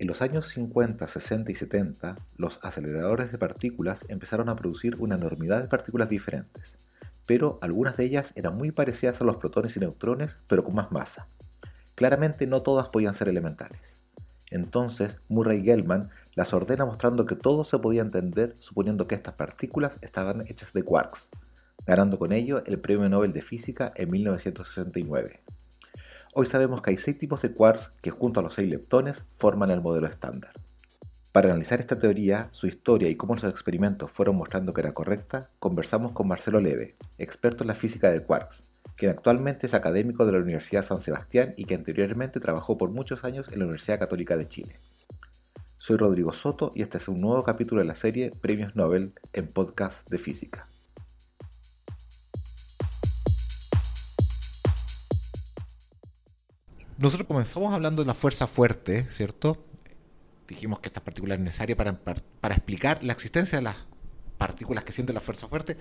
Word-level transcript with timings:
En 0.00 0.06
los 0.06 0.22
años 0.22 0.48
50, 0.48 1.06
60 1.06 1.52
y 1.52 1.54
70, 1.54 2.16
los 2.38 2.58
aceleradores 2.62 3.32
de 3.32 3.36
partículas 3.36 4.02
empezaron 4.08 4.48
a 4.48 4.56
producir 4.56 4.96
una 4.98 5.16
enormidad 5.16 5.60
de 5.60 5.68
partículas 5.68 6.08
diferentes, 6.08 6.78
pero 7.26 7.58
algunas 7.60 7.98
de 7.98 8.04
ellas 8.06 8.32
eran 8.34 8.56
muy 8.56 8.70
parecidas 8.70 9.20
a 9.20 9.24
los 9.24 9.36
protones 9.36 9.76
y 9.76 9.80
neutrones, 9.80 10.38
pero 10.46 10.64
con 10.64 10.74
más 10.74 10.90
masa. 10.90 11.28
Claramente 11.96 12.46
no 12.46 12.62
todas 12.62 12.88
podían 12.88 13.12
ser 13.12 13.28
elementales. 13.28 13.98
Entonces, 14.50 15.18
Murray 15.28 15.62
Gell-Mann 15.62 16.08
las 16.34 16.54
ordena 16.54 16.86
mostrando 16.86 17.26
que 17.26 17.36
todo 17.36 17.64
se 17.64 17.78
podía 17.78 18.00
entender 18.00 18.54
suponiendo 18.58 19.06
que 19.06 19.16
estas 19.16 19.34
partículas 19.34 19.98
estaban 20.00 20.40
hechas 20.46 20.72
de 20.72 20.82
quarks, 20.82 21.28
ganando 21.86 22.18
con 22.18 22.32
ello 22.32 22.64
el 22.64 22.80
Premio 22.80 23.06
Nobel 23.10 23.34
de 23.34 23.42
Física 23.42 23.92
en 23.96 24.10
1969. 24.10 25.42
Hoy 26.32 26.46
sabemos 26.46 26.80
que 26.80 26.90
hay 26.90 26.96
seis 26.96 27.18
tipos 27.18 27.42
de 27.42 27.50
quarks 27.50 27.90
que 28.00 28.12
junto 28.12 28.38
a 28.38 28.42
los 28.44 28.54
seis 28.54 28.70
leptones 28.70 29.24
forman 29.32 29.72
el 29.72 29.80
modelo 29.80 30.06
estándar. 30.06 30.52
Para 31.32 31.48
analizar 31.48 31.80
esta 31.80 31.98
teoría, 31.98 32.48
su 32.52 32.68
historia 32.68 33.08
y 33.08 33.16
cómo 33.16 33.34
los 33.34 33.42
experimentos 33.42 34.12
fueron 34.12 34.36
mostrando 34.36 34.72
que 34.72 34.80
era 34.80 34.94
correcta, 34.94 35.50
conversamos 35.58 36.12
con 36.12 36.28
Marcelo 36.28 36.60
Leve, 36.60 36.94
experto 37.18 37.64
en 37.64 37.68
la 37.68 37.74
física 37.74 38.12
de 38.12 38.22
quarks, 38.22 38.62
quien 38.94 39.10
actualmente 39.10 39.66
es 39.66 39.74
académico 39.74 40.24
de 40.24 40.30
la 40.30 40.38
Universidad 40.38 40.84
San 40.84 41.00
Sebastián 41.00 41.52
y 41.56 41.64
que 41.64 41.74
anteriormente 41.74 42.38
trabajó 42.38 42.78
por 42.78 42.90
muchos 42.90 43.24
años 43.24 43.48
en 43.50 43.58
la 43.58 43.64
Universidad 43.64 43.98
Católica 43.98 44.36
de 44.36 44.46
Chile. 44.46 44.78
Soy 45.78 45.96
Rodrigo 45.96 46.32
Soto 46.32 46.70
y 46.76 46.82
este 46.82 46.98
es 46.98 47.08
un 47.08 47.20
nuevo 47.20 47.42
capítulo 47.42 47.80
de 47.80 47.88
la 47.88 47.96
serie 47.96 48.30
Premios 48.40 48.76
Nobel 48.76 49.14
en 49.32 49.48
podcast 49.48 50.08
de 50.08 50.18
física. 50.18 50.69
Nosotros 57.00 57.26
comenzamos 57.26 57.72
hablando 57.72 58.02
de 58.02 58.06
la 58.06 58.12
fuerza 58.12 58.46
fuerte, 58.46 59.06
¿cierto? 59.10 59.56
Dijimos 60.46 60.80
que 60.80 60.90
esta 60.90 61.02
partícula 61.02 61.34
es 61.34 61.40
necesaria 61.40 61.74
para, 61.74 61.98
para, 61.98 62.54
explicar 62.54 63.02
la 63.02 63.14
existencia 63.14 63.56
de 63.56 63.62
las 63.62 63.76
partículas 64.36 64.84
que 64.84 64.92
sienten 64.92 65.14
la 65.14 65.22
fuerza 65.22 65.48
fuerte, 65.48 65.78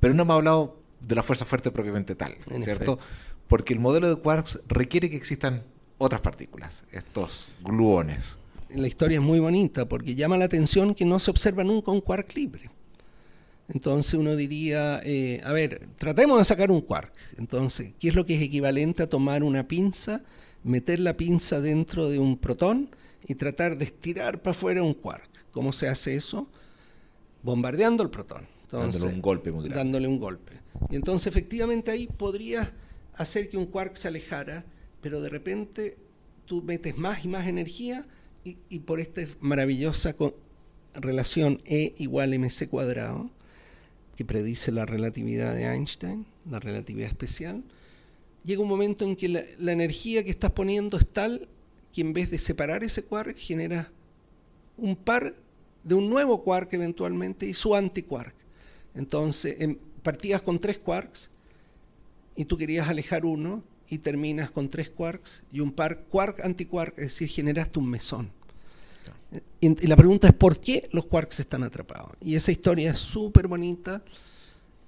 pero 0.00 0.12
no 0.12 0.22
hemos 0.22 0.34
hablado 0.34 0.80
de 1.00 1.14
la 1.14 1.22
fuerza 1.22 1.44
fuerte 1.44 1.70
propiamente 1.70 2.16
tal, 2.16 2.34
¿cierto? 2.62 2.98
Porque 3.46 3.74
el 3.74 3.78
modelo 3.78 4.08
de 4.08 4.16
quarks 4.16 4.62
requiere 4.66 5.08
que 5.08 5.14
existan 5.14 5.62
otras 5.98 6.20
partículas, 6.20 6.82
estos 6.90 7.46
gluones. 7.62 8.36
La 8.70 8.88
historia 8.88 9.18
es 9.18 9.22
muy 9.22 9.38
bonita 9.38 9.88
porque 9.88 10.16
llama 10.16 10.36
la 10.36 10.46
atención 10.46 10.96
que 10.96 11.04
no 11.04 11.20
se 11.20 11.30
observa 11.30 11.62
nunca 11.62 11.92
un 11.92 12.00
quark 12.00 12.34
libre. 12.34 12.70
Entonces 13.68 14.14
uno 14.14 14.34
diría, 14.34 15.00
eh, 15.04 15.40
a 15.44 15.52
ver, 15.52 15.86
tratemos 15.96 16.38
de 16.38 16.44
sacar 16.44 16.72
un 16.72 16.80
quark. 16.80 17.12
Entonces, 17.38 17.94
¿qué 18.00 18.08
es 18.08 18.16
lo 18.16 18.26
que 18.26 18.34
es 18.34 18.42
equivalente 18.42 19.04
a 19.04 19.08
tomar 19.08 19.44
una 19.44 19.68
pinza 19.68 20.22
meter 20.66 20.98
la 20.98 21.16
pinza 21.16 21.60
dentro 21.60 22.10
de 22.10 22.18
un 22.18 22.36
protón 22.36 22.90
y 23.26 23.34
tratar 23.36 23.78
de 23.78 23.84
estirar 23.84 24.42
para 24.42 24.50
afuera 24.50 24.82
un 24.82 24.94
quark. 24.94 25.28
¿Cómo 25.52 25.72
se 25.72 25.88
hace 25.88 26.14
eso? 26.14 26.48
Bombardeando 27.42 28.02
el 28.02 28.10
protón. 28.10 28.46
dándole 28.70 29.06
un 29.06 29.22
golpe 29.22 29.50
Dándole 29.50 30.08
un 30.08 30.18
golpe. 30.18 30.52
Y 30.90 30.96
entonces 30.96 31.28
efectivamente 31.28 31.90
ahí 31.90 32.06
podría 32.06 32.72
hacer 33.14 33.48
que 33.48 33.56
un 33.56 33.66
quark 33.66 33.96
se 33.96 34.08
alejara, 34.08 34.64
pero 35.00 35.20
de 35.20 35.28
repente 35.28 35.96
tú 36.46 36.62
metes 36.62 36.96
más 36.98 37.24
y 37.24 37.28
más 37.28 37.46
energía 37.46 38.04
y, 38.44 38.78
por 38.80 39.00
esta 39.00 39.22
maravillosa 39.40 40.14
relación 40.94 41.60
E 41.64 41.94
igual 41.98 42.38
mc 42.38 42.68
cuadrado, 42.68 43.30
que 44.16 44.24
predice 44.24 44.70
la 44.72 44.86
relatividad 44.86 45.54
de 45.54 45.64
Einstein, 45.64 46.26
la 46.48 46.60
relatividad 46.60 47.08
especial, 47.08 47.64
llega 48.46 48.62
un 48.62 48.68
momento 48.68 49.04
en 49.04 49.16
que 49.16 49.28
la, 49.28 49.72
energía 49.72 50.24
que 50.24 50.30
estás 50.30 50.52
poniendo 50.52 50.96
es 50.96 51.06
tal 51.06 51.48
que 51.92 52.00
en 52.00 52.12
vez 52.12 52.30
de 52.30 52.38
separar 52.38 52.84
ese 52.84 53.02
quark 53.02 53.36
genera 53.36 53.90
un 54.78 54.94
par 54.94 55.34
de 55.82 55.94
un 55.94 56.08
nuevo 56.08 56.42
quark 56.42 56.72
eventualmente 56.72 57.46
y 57.46 57.54
su 57.54 57.74
antiquark. 57.74 58.34
Entonces, 58.94 59.56
en, 59.60 59.78
partías 60.02 60.40
con 60.42 60.60
tres 60.60 60.78
quarks 60.78 61.30
y 62.36 62.44
tú 62.44 62.56
querías 62.56 62.88
alejar 62.88 63.24
uno 63.24 63.64
y 63.88 63.98
terminas 63.98 64.50
con 64.50 64.68
tres 64.68 64.90
quarks 64.90 65.42
y 65.50 65.60
un 65.60 65.72
par 65.72 66.04
quark 66.04 66.40
antiquark, 66.40 66.96
es 66.98 67.06
decir, 67.06 67.28
generaste 67.28 67.78
un 67.80 67.90
mesón. 67.90 68.30
Y, 69.60 69.84
y 69.84 69.86
la 69.88 69.96
pregunta 69.96 70.28
es 70.28 70.34
por 70.34 70.60
qué 70.60 70.88
los 70.92 71.06
quarks 71.06 71.40
están 71.40 71.64
atrapados. 71.64 72.12
Y 72.20 72.36
esa 72.36 72.52
historia 72.52 72.92
es 72.92 72.98
súper 72.98 73.48
bonita 73.48 74.04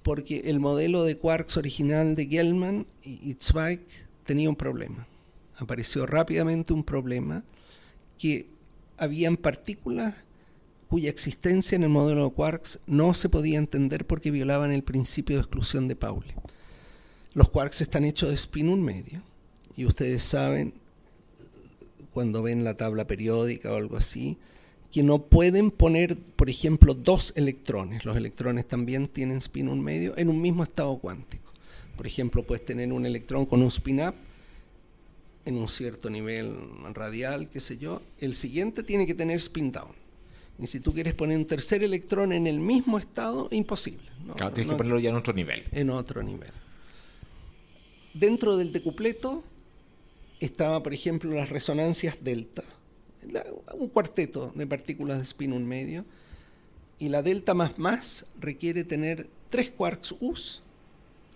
porque 0.08 0.40
el 0.46 0.58
modelo 0.58 1.04
de 1.04 1.18
quarks 1.18 1.58
original 1.58 2.14
de 2.14 2.24
Gell-Mann 2.24 2.86
y 3.04 3.36
Zweig 3.38 3.80
tenía 4.24 4.48
un 4.48 4.56
problema. 4.56 5.06
Apareció 5.58 6.06
rápidamente 6.06 6.72
un 6.72 6.82
problema 6.82 7.44
que 8.16 8.46
habían 8.96 9.36
partículas 9.36 10.14
cuya 10.88 11.10
existencia 11.10 11.76
en 11.76 11.82
el 11.82 11.90
modelo 11.90 12.24
de 12.24 12.30
quarks 12.34 12.78
no 12.86 13.12
se 13.12 13.28
podía 13.28 13.58
entender 13.58 14.06
porque 14.06 14.30
violaban 14.30 14.72
el 14.72 14.82
principio 14.82 15.36
de 15.36 15.42
exclusión 15.42 15.88
de 15.88 15.96
Pauli. 15.96 16.32
Los 17.34 17.50
quarks 17.50 17.82
están 17.82 18.06
hechos 18.06 18.30
de 18.30 18.36
spin 18.36 18.70
un 18.70 18.82
medio 18.82 19.20
y 19.76 19.84
ustedes 19.84 20.22
saben 20.22 20.72
cuando 22.14 22.42
ven 22.42 22.64
la 22.64 22.78
tabla 22.78 23.06
periódica 23.06 23.74
o 23.74 23.76
algo 23.76 23.98
así, 23.98 24.38
que 24.92 25.02
no 25.02 25.18
pueden 25.22 25.70
poner, 25.70 26.16
por 26.16 26.48
ejemplo, 26.48 26.94
dos 26.94 27.32
electrones. 27.36 28.04
Los 28.04 28.16
electrones 28.16 28.66
también 28.66 29.08
tienen 29.08 29.38
spin 29.38 29.68
un 29.68 29.82
medio 29.82 30.16
en 30.16 30.28
un 30.28 30.40
mismo 30.40 30.62
estado 30.62 30.96
cuántico. 30.98 31.52
Por 31.96 32.06
ejemplo, 32.06 32.42
puedes 32.42 32.64
tener 32.64 32.92
un 32.92 33.04
electrón 33.04 33.44
con 33.44 33.60
un 33.60 33.68
spin 33.68 34.00
up 34.00 34.14
en 35.44 35.56
un 35.56 35.68
cierto 35.68 36.08
nivel 36.10 36.54
radial, 36.94 37.50
qué 37.50 37.60
sé 37.60 37.76
yo. 37.78 38.02
El 38.18 38.34
siguiente 38.34 38.82
tiene 38.82 39.06
que 39.06 39.14
tener 39.14 39.36
spin 39.36 39.72
down. 39.72 39.92
Y 40.58 40.66
si 40.66 40.80
tú 40.80 40.92
quieres 40.92 41.14
poner 41.14 41.38
un 41.38 41.46
tercer 41.46 41.82
electrón 41.82 42.32
en 42.32 42.46
el 42.46 42.58
mismo 42.58 42.98
estado, 42.98 43.48
imposible. 43.50 44.08
claro, 44.36 44.52
tienes 44.52 44.72
que 44.72 44.76
ponerlo 44.76 44.98
ya 44.98 45.10
en 45.10 45.16
otro 45.16 45.32
nivel. 45.32 45.64
En 45.70 45.90
otro 45.90 46.22
nivel. 46.22 46.50
Dentro 48.14 48.56
del 48.56 48.72
decupleto 48.72 49.44
estaba, 50.40 50.82
por 50.82 50.94
ejemplo, 50.94 51.32
las 51.32 51.50
resonancias 51.50 52.18
delta 52.22 52.64
un 53.74 53.88
cuarteto 53.88 54.52
de 54.54 54.66
partículas 54.66 55.18
de 55.18 55.24
spin 55.24 55.52
un 55.52 55.66
medio, 55.66 56.04
y 56.98 57.08
la 57.08 57.22
delta 57.22 57.54
más 57.54 57.78
más 57.78 58.26
requiere 58.40 58.84
tener 58.84 59.28
tres 59.50 59.70
quarks 59.70 60.14
US, 60.20 60.62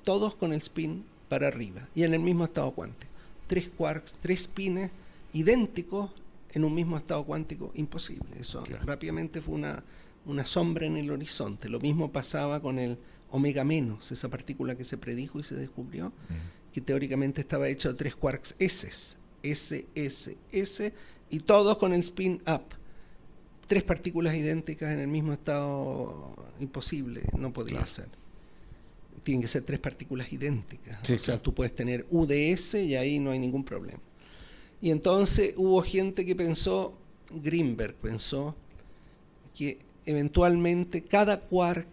todos 0.04 0.34
con 0.34 0.52
el 0.52 0.60
spin 0.60 1.04
para 1.28 1.48
arriba, 1.48 1.88
y 1.94 2.02
en 2.02 2.14
el 2.14 2.20
mismo 2.20 2.44
estado 2.44 2.72
cuántico. 2.72 3.12
Tres 3.46 3.68
quarks, 3.76 4.14
tres 4.20 4.42
spines 4.42 4.90
idénticos 5.32 6.10
en 6.52 6.64
un 6.64 6.74
mismo 6.74 6.96
estado 6.96 7.24
cuántico, 7.24 7.72
imposible. 7.74 8.28
Eso 8.38 8.62
rápidamente 8.84 9.40
fue 9.40 9.54
una, 9.54 9.82
una 10.26 10.44
sombra 10.44 10.86
en 10.86 10.96
el 10.96 11.10
horizonte. 11.10 11.68
Lo 11.68 11.80
mismo 11.80 12.12
pasaba 12.12 12.60
con 12.60 12.78
el 12.78 12.98
omega 13.30 13.64
menos, 13.64 14.12
esa 14.12 14.28
partícula 14.28 14.76
que 14.76 14.84
se 14.84 14.98
predijo 14.98 15.40
y 15.40 15.44
se 15.44 15.54
descubrió, 15.54 16.12
que 16.72 16.80
teóricamente 16.80 17.40
estaba 17.40 17.68
hecho 17.68 17.90
de 17.90 17.94
tres 17.94 18.14
quarks 18.14 18.54
S, 18.58 18.86
S, 19.42 19.86
S, 19.94 20.36
S, 20.52 20.94
y 21.32 21.40
todos 21.40 21.78
con 21.78 21.92
el 21.94 22.00
spin 22.00 22.40
up. 22.46 22.62
Tres 23.66 23.82
partículas 23.82 24.36
idénticas 24.36 24.92
en 24.92 25.00
el 25.00 25.08
mismo 25.08 25.32
estado, 25.32 26.36
imposible, 26.60 27.22
no 27.38 27.52
podría 27.52 27.84
ser. 27.86 28.08
Tienen 29.24 29.40
que 29.40 29.48
ser 29.48 29.62
tres 29.62 29.80
partículas 29.80 30.30
idénticas. 30.30 30.98
o 31.08 31.18
sea, 31.18 31.40
tú 31.40 31.54
puedes 31.54 31.74
tener 31.74 32.06
UDS 32.10 32.74
y 32.74 32.96
ahí 32.96 33.18
no 33.18 33.30
hay 33.30 33.38
ningún 33.38 33.64
problema. 33.64 34.00
Y 34.82 34.90
entonces 34.90 35.54
hubo 35.56 35.80
gente 35.80 36.26
que 36.26 36.36
pensó, 36.36 36.92
Greenberg 37.30 37.94
pensó, 37.94 38.54
que 39.56 39.78
eventualmente 40.04 41.02
cada 41.02 41.40
quark 41.40 41.86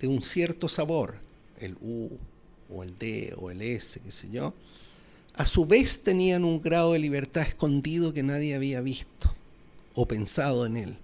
de 0.00 0.06
un 0.06 0.22
cierto 0.22 0.68
sabor, 0.68 1.16
el 1.58 1.76
U 1.80 2.10
o 2.70 2.84
el 2.84 2.96
D 2.98 3.34
o 3.36 3.50
el 3.50 3.62
S, 3.62 3.98
qué 4.00 4.12
sé 4.12 4.30
yo, 4.30 4.54
a 5.36 5.46
su 5.46 5.66
vez 5.66 6.02
tenían 6.02 6.44
un 6.44 6.62
grado 6.62 6.92
de 6.92 7.00
libertad 7.00 7.42
escondido 7.42 8.14
que 8.14 8.22
nadie 8.22 8.54
había 8.54 8.80
visto 8.80 9.34
o 9.94 10.06
pensado 10.06 10.66
en 10.66 10.76
él. 10.76 10.96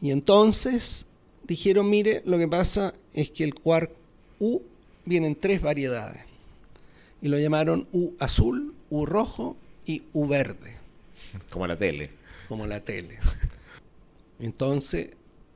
Y 0.00 0.10
entonces 0.10 1.06
dijeron, 1.44 1.88
mire, 1.88 2.22
lo 2.24 2.38
que 2.38 2.48
pasa 2.48 2.94
es 3.14 3.30
que 3.30 3.44
el 3.44 3.54
quark 3.54 3.90
U 4.38 4.60
viene 5.04 5.28
en 5.28 5.36
tres 5.36 5.62
variedades. 5.62 6.22
Y 7.22 7.28
lo 7.28 7.38
llamaron 7.38 7.88
U 7.92 8.12
azul, 8.18 8.74
U 8.90 9.06
rojo 9.06 9.56
y 9.86 10.02
U 10.12 10.26
verde. 10.26 10.76
Como 11.50 11.66
la 11.66 11.76
tele. 11.76 12.10
Como 12.48 12.66
la 12.66 12.80
tele. 12.80 13.18
Entonces 14.38 15.10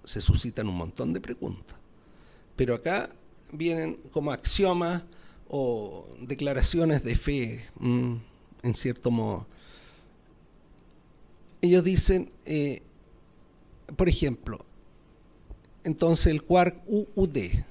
se 0.04 0.20
suscitan 0.20 0.68
un 0.68 0.76
montón 0.76 1.12
de 1.12 1.20
preguntas. 1.20 1.76
Pero 2.56 2.74
acá 2.74 3.10
vienen 3.52 3.98
como 4.12 4.32
axiomas 4.32 5.02
o 5.50 6.06
declaraciones 6.20 7.02
de 7.02 7.16
fe, 7.16 7.60
mm, 7.80 8.14
en 8.62 8.74
cierto 8.74 9.10
modo. 9.10 9.46
Ellos 11.60 11.82
dicen, 11.82 12.30
eh, 12.46 12.82
por 13.96 14.08
ejemplo, 14.08 14.64
entonces 15.82 16.28
el 16.28 16.42
quark 16.42 16.80
UUD, 16.86 17.36
eh, 17.36 17.64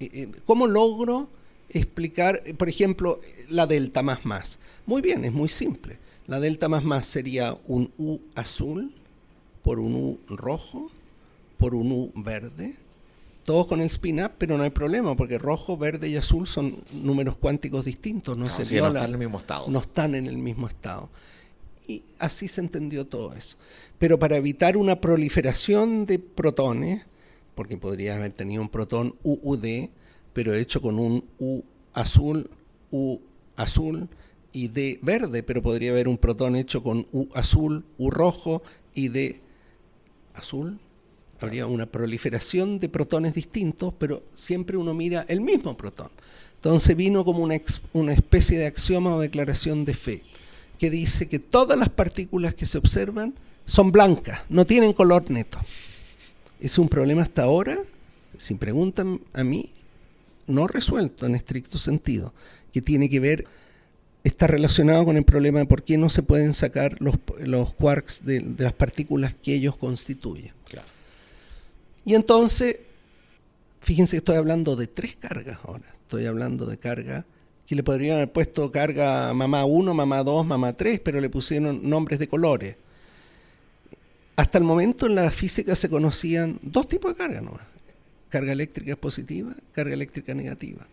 eh, 0.00 0.30
¿cómo 0.44 0.68
logro 0.68 1.28
explicar, 1.68 2.42
por 2.56 2.68
ejemplo, 2.68 3.20
la 3.48 3.66
delta 3.66 4.02
más 4.02 4.24
más? 4.24 4.58
Muy 4.86 5.02
bien, 5.02 5.24
es 5.24 5.32
muy 5.32 5.48
simple. 5.48 5.98
La 6.28 6.38
delta 6.38 6.68
más 6.68 6.84
más 6.84 7.06
sería 7.06 7.56
un 7.66 7.92
U 7.98 8.20
azul 8.34 8.92
por 9.62 9.80
un 9.80 9.94
U 9.96 10.18
rojo 10.28 10.90
por 11.58 11.74
un 11.74 11.90
U 11.90 12.12
verde, 12.14 12.74
todos 13.46 13.66
con 13.68 13.80
el 13.80 13.86
spin-up, 13.86 14.32
pero 14.36 14.58
no 14.58 14.64
hay 14.64 14.70
problema, 14.70 15.16
porque 15.16 15.38
rojo, 15.38 15.78
verde 15.78 16.08
y 16.08 16.16
azul 16.16 16.46
son 16.46 16.84
números 16.92 17.38
cuánticos 17.38 17.86
distintos, 17.86 18.36
no, 18.36 18.50
se 18.50 18.64
no 18.64 18.88
están 18.88 19.04
en 19.04 19.12
el 19.12 19.18
mismo 19.18 19.38
estado. 19.38 19.68
No 19.68 19.78
están 19.78 20.14
en 20.14 20.26
el 20.26 20.36
mismo 20.36 20.66
estado. 20.66 21.08
Y 21.86 22.02
así 22.18 22.48
se 22.48 22.60
entendió 22.60 23.06
todo 23.06 23.32
eso. 23.34 23.56
Pero 23.98 24.18
para 24.18 24.36
evitar 24.36 24.76
una 24.76 25.00
proliferación 25.00 26.04
de 26.04 26.18
protones, 26.18 27.06
porque 27.54 27.78
podría 27.78 28.16
haber 28.16 28.32
tenido 28.32 28.60
un 28.60 28.68
protón 28.68 29.14
UUD, 29.22 29.90
pero 30.32 30.52
hecho 30.52 30.82
con 30.82 30.98
un 30.98 31.24
U 31.38 31.62
azul, 31.94 32.50
U 32.90 33.20
azul 33.54 34.08
y 34.52 34.68
D 34.68 34.98
verde, 35.02 35.44
pero 35.44 35.62
podría 35.62 35.92
haber 35.92 36.08
un 36.08 36.18
protón 36.18 36.56
hecho 36.56 36.82
con 36.82 37.06
U 37.12 37.28
azul, 37.32 37.84
U 37.96 38.10
rojo 38.10 38.62
y 38.92 39.08
D 39.08 39.40
azul, 40.34 40.80
Habría 41.40 41.66
una 41.66 41.86
proliferación 41.86 42.78
de 42.78 42.88
protones 42.88 43.34
distintos, 43.34 43.92
pero 43.98 44.22
siempre 44.36 44.76
uno 44.76 44.94
mira 44.94 45.24
el 45.28 45.40
mismo 45.40 45.76
protón. 45.76 46.08
Entonces 46.56 46.96
vino 46.96 47.24
como 47.24 47.42
una, 47.42 47.56
una 47.92 48.12
especie 48.12 48.58
de 48.58 48.66
axioma 48.66 49.14
o 49.14 49.20
declaración 49.20 49.84
de 49.84 49.94
fe, 49.94 50.22
que 50.78 50.90
dice 50.90 51.28
que 51.28 51.38
todas 51.38 51.78
las 51.78 51.90
partículas 51.90 52.54
que 52.54 52.66
se 52.66 52.78
observan 52.78 53.34
son 53.66 53.92
blancas, 53.92 54.40
no 54.48 54.66
tienen 54.66 54.92
color 54.92 55.30
neto. 55.30 55.58
Es 56.60 56.78
un 56.78 56.88
problema 56.88 57.22
hasta 57.22 57.42
ahora, 57.42 57.78
si 58.38 58.54
preguntan 58.54 59.20
a 59.34 59.44
mí, 59.44 59.70
no 60.46 60.66
resuelto 60.66 61.26
en 61.26 61.34
estricto 61.34 61.78
sentido, 61.78 62.32
que 62.72 62.80
tiene 62.80 63.10
que 63.10 63.20
ver, 63.20 63.44
está 64.24 64.46
relacionado 64.46 65.04
con 65.04 65.16
el 65.16 65.24
problema 65.24 65.58
de 65.58 65.66
por 65.66 65.82
qué 65.82 65.98
no 65.98 66.08
se 66.08 66.22
pueden 66.22 66.54
sacar 66.54 66.96
los, 67.00 67.16
los 67.38 67.74
quarks 67.74 68.24
de, 68.24 68.40
de 68.40 68.64
las 68.64 68.72
partículas 68.72 69.34
que 69.34 69.54
ellos 69.54 69.76
constituyen. 69.76 70.52
Claro. 70.68 70.95
Y 72.06 72.14
entonces, 72.14 72.76
fíjense 73.80 74.12
que 74.12 74.18
estoy 74.18 74.36
hablando 74.36 74.76
de 74.76 74.86
tres 74.86 75.16
cargas 75.16 75.58
ahora. 75.64 75.92
Estoy 76.02 76.24
hablando 76.26 76.64
de 76.64 76.78
carga 76.78 77.26
que 77.66 77.74
le 77.74 77.82
podrían 77.82 78.14
haber 78.14 78.32
puesto 78.32 78.70
carga 78.70 79.34
mamá 79.34 79.64
1, 79.64 79.92
mamá 79.92 80.22
2, 80.22 80.46
mamá 80.46 80.72
3, 80.72 81.00
pero 81.00 81.20
le 81.20 81.28
pusieron 81.28 81.80
nombres 81.82 82.20
de 82.20 82.28
colores. 82.28 82.76
Hasta 84.36 84.58
el 84.58 84.62
momento 84.62 85.06
en 85.06 85.16
la 85.16 85.28
física 85.32 85.74
se 85.74 85.90
conocían 85.90 86.60
dos 86.62 86.88
tipos 86.88 87.10
de 87.10 87.16
carga 87.16 87.40
nomás. 87.40 87.66
Carga 88.28 88.52
eléctrica 88.52 88.94
positiva, 88.94 89.52
carga 89.72 89.94
eléctrica 89.94 90.32
negativa. 90.32 90.86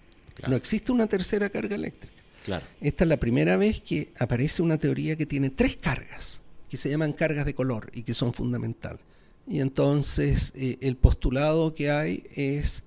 No 0.48 0.56
existe 0.56 0.92
una 0.92 1.06
tercera 1.06 1.50
carga 1.50 1.75
eléctrica. 1.75 2.24
Claro. 2.44 2.65
Esta 2.81 3.04
es 3.04 3.07
la 3.07 3.18
primera 3.18 3.56
vez 3.56 3.81
que 3.81 4.10
aparece 4.18 4.63
una 4.63 4.80
teoría 4.80 5.15
que 5.15 5.27
tiene 5.27 5.51
tres 5.51 5.77
cargas, 5.77 6.42
que 6.68 6.77
se 6.77 6.89
llaman 6.89 7.13
cargas 7.13 7.45
de 7.45 7.54
color 7.54 7.92
y 7.94 8.01
que 8.01 8.15
son 8.15 8.33
fundamentales. 8.33 9.12
Y 9.48 9.60
entonces 9.60 10.54
eh, 10.56 10.78
el 10.81 10.95
postulado 10.95 11.74
que 11.74 11.92
hay 11.92 12.25
es 12.36 12.84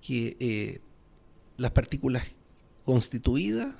que 0.00 0.36
eh, 0.40 0.80
las 1.56 1.72
partículas 1.72 2.24
constituidas, 2.84 3.74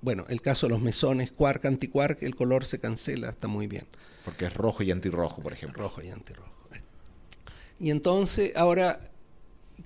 bueno, 0.00 0.24
el 0.28 0.40
caso 0.40 0.66
de 0.66 0.70
los 0.70 0.80
mesones, 0.80 1.32
quark, 1.32 1.66
antiquark, 1.66 2.22
el 2.22 2.34
color 2.34 2.64
se 2.64 2.78
cancela, 2.78 3.30
está 3.30 3.48
muy 3.48 3.66
bien. 3.66 3.86
Porque 4.24 4.46
es 4.46 4.54
rojo 4.54 4.82
y 4.82 4.90
antirrojo, 4.90 5.42
por 5.42 5.52
ejemplo. 5.52 5.82
Rojo 5.82 6.02
y 6.02 6.08
antirrojo. 6.08 6.50
Y 7.80 7.90
entonces, 7.90 8.54
ahora, 8.56 9.00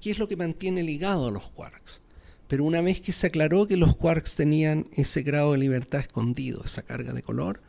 ¿qué 0.01 0.11
es 0.11 0.19
lo 0.19 0.29
que 0.29 0.37
mantiene 0.37 0.83
ligado 0.83 1.29
a 1.29 1.31
los 1.31 1.49
quarks? 1.53 2.01
Pero 2.49 2.65
una 2.65 2.81
vez 2.81 3.01
que 3.01 3.13
se 3.13 3.29
aclaró 3.29 3.69
que 3.69 3.77
los 3.77 3.97
quarks 3.97 4.35
tenían 4.35 4.89
ese 4.93 5.23
grado 5.23 5.53
de 5.53 5.59
libertad 5.59 6.01
escondido, 6.01 6.63
esa 6.65 6.83
carga 6.83 7.13
de 7.13 7.23
color, 7.23 7.61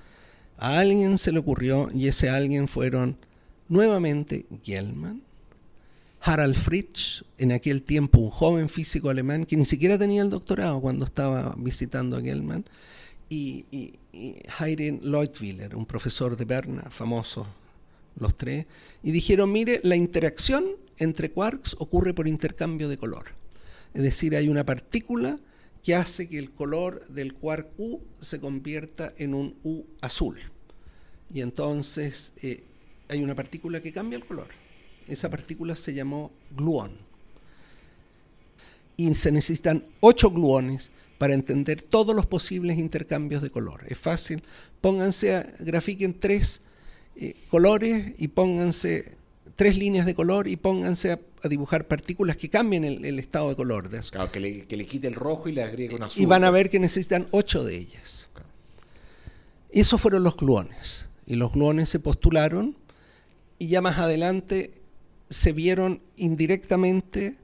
a 0.57 0.79
alguien 0.79 1.17
se 1.17 1.31
le 1.31 1.39
ocurrió, 1.39 1.89
y 1.93 2.07
ese 2.07 2.29
alguien 2.29 2.67
fueron 2.67 3.17
nuevamente 3.67 4.45
Gell-Mann, 4.63 5.21
Harald 6.21 6.55
Fritsch, 6.55 7.23
en 7.37 7.51
aquel 7.51 7.83
tiempo 7.83 8.19
un 8.19 8.31
joven 8.31 8.69
físico 8.69 9.09
alemán 9.09 9.45
que 9.45 9.57
ni 9.57 9.65
siquiera 9.65 9.97
tenía 9.97 10.23
el 10.23 10.29
doctorado 10.29 10.81
cuando 10.81 11.05
estaba 11.05 11.53
visitando 11.57 12.17
a 12.17 12.21
Gell-Mann, 12.21 12.65
y, 13.29 13.65
y, 13.71 13.93
Leutwiller, 15.01 15.75
un 15.75 15.85
profesor 15.85 16.37
de 16.37 16.45
Berna, 16.45 16.83
famoso, 16.89 17.47
los 18.19 18.35
tres, 18.37 18.65
y 19.03 19.11
dijeron, 19.11 19.51
mire, 19.51 19.81
la 19.83 19.95
interacción 19.95 20.65
entre 20.97 21.31
quarks 21.31 21.75
ocurre 21.79 22.13
por 22.13 22.27
intercambio 22.27 22.87
de 22.87 22.97
color. 22.97 23.25
Es 23.93 24.03
decir, 24.03 24.35
hay 24.35 24.47
una 24.47 24.65
partícula 24.65 25.37
que 25.85 25.93
hace 25.93 26.27
que 26.27 26.39
el 26.39 26.49
color 26.49 27.07
del 27.09 27.35
quark 27.35 27.67
U 27.77 28.01
se 28.19 28.39
convierta 28.39 29.13
en 29.19 29.35
un 29.35 29.55
U 29.63 29.83
azul. 30.01 30.39
Y 31.31 31.41
entonces 31.41 32.33
eh, 32.41 32.63
hay 33.07 33.23
una 33.23 33.35
partícula 33.35 33.79
que 33.81 33.93
cambia 33.93 34.17
el 34.17 34.25
color. 34.25 34.47
Esa 35.07 35.29
partícula 35.29 35.75
se 35.75 35.93
llamó 35.93 36.31
gluón. 36.57 36.97
Y 38.97 39.13
se 39.13 39.31
necesitan 39.31 39.85
ocho 39.99 40.31
gluones 40.31 40.91
para 41.19 41.35
entender 41.35 41.83
todos 41.83 42.15
los 42.15 42.25
posibles 42.25 42.79
intercambios 42.79 43.43
de 43.43 43.51
color. 43.51 43.83
Es 43.87 43.99
fácil. 43.99 44.41
Pónganse, 44.81 45.35
a, 45.35 45.43
grafiquen 45.59 46.19
tres 46.19 46.61
eh, 47.15 47.35
colores 47.51 48.15
y 48.17 48.29
pónganse 48.29 49.15
tres 49.55 49.77
líneas 49.77 50.07
de 50.07 50.15
color 50.15 50.47
y 50.47 50.55
pónganse 50.55 51.11
a, 51.11 51.19
dibujar 51.47 51.87
partículas 51.87 52.37
que 52.37 52.49
cambien 52.49 52.83
el, 52.83 53.19
estado 53.19 53.49
de 53.49 53.55
color. 53.55 53.89
De 53.89 53.99
Claro, 53.99 54.31
que 54.31 54.39
le, 54.39 54.85
quite 54.85 55.07
el 55.07 55.13
rojo 55.13 55.49
y 55.49 55.51
le 55.51 55.63
agregue 55.63 55.95
un 55.95 56.03
azul. 56.03 56.21
Y 56.21 56.25
van 56.25 56.43
a 56.43 56.51
ver 56.51 56.69
que 56.69 56.79
necesitan 56.79 57.27
ocho 57.31 57.63
de 57.63 57.75
ellas. 57.75 58.27
Esos 59.71 59.99
fueron 59.99 60.23
los 60.23 60.37
gluones. 60.37 61.09
Y 61.25 61.35
los 61.35 61.53
gluones 61.53 61.89
se 61.89 61.99
postularon 61.99 62.77
y 63.57 63.67
ya 63.67 63.81
más 63.81 63.99
adelante 63.99 64.73
se 65.29 65.51
vieron 65.51 66.01
indirectamente 66.17 67.35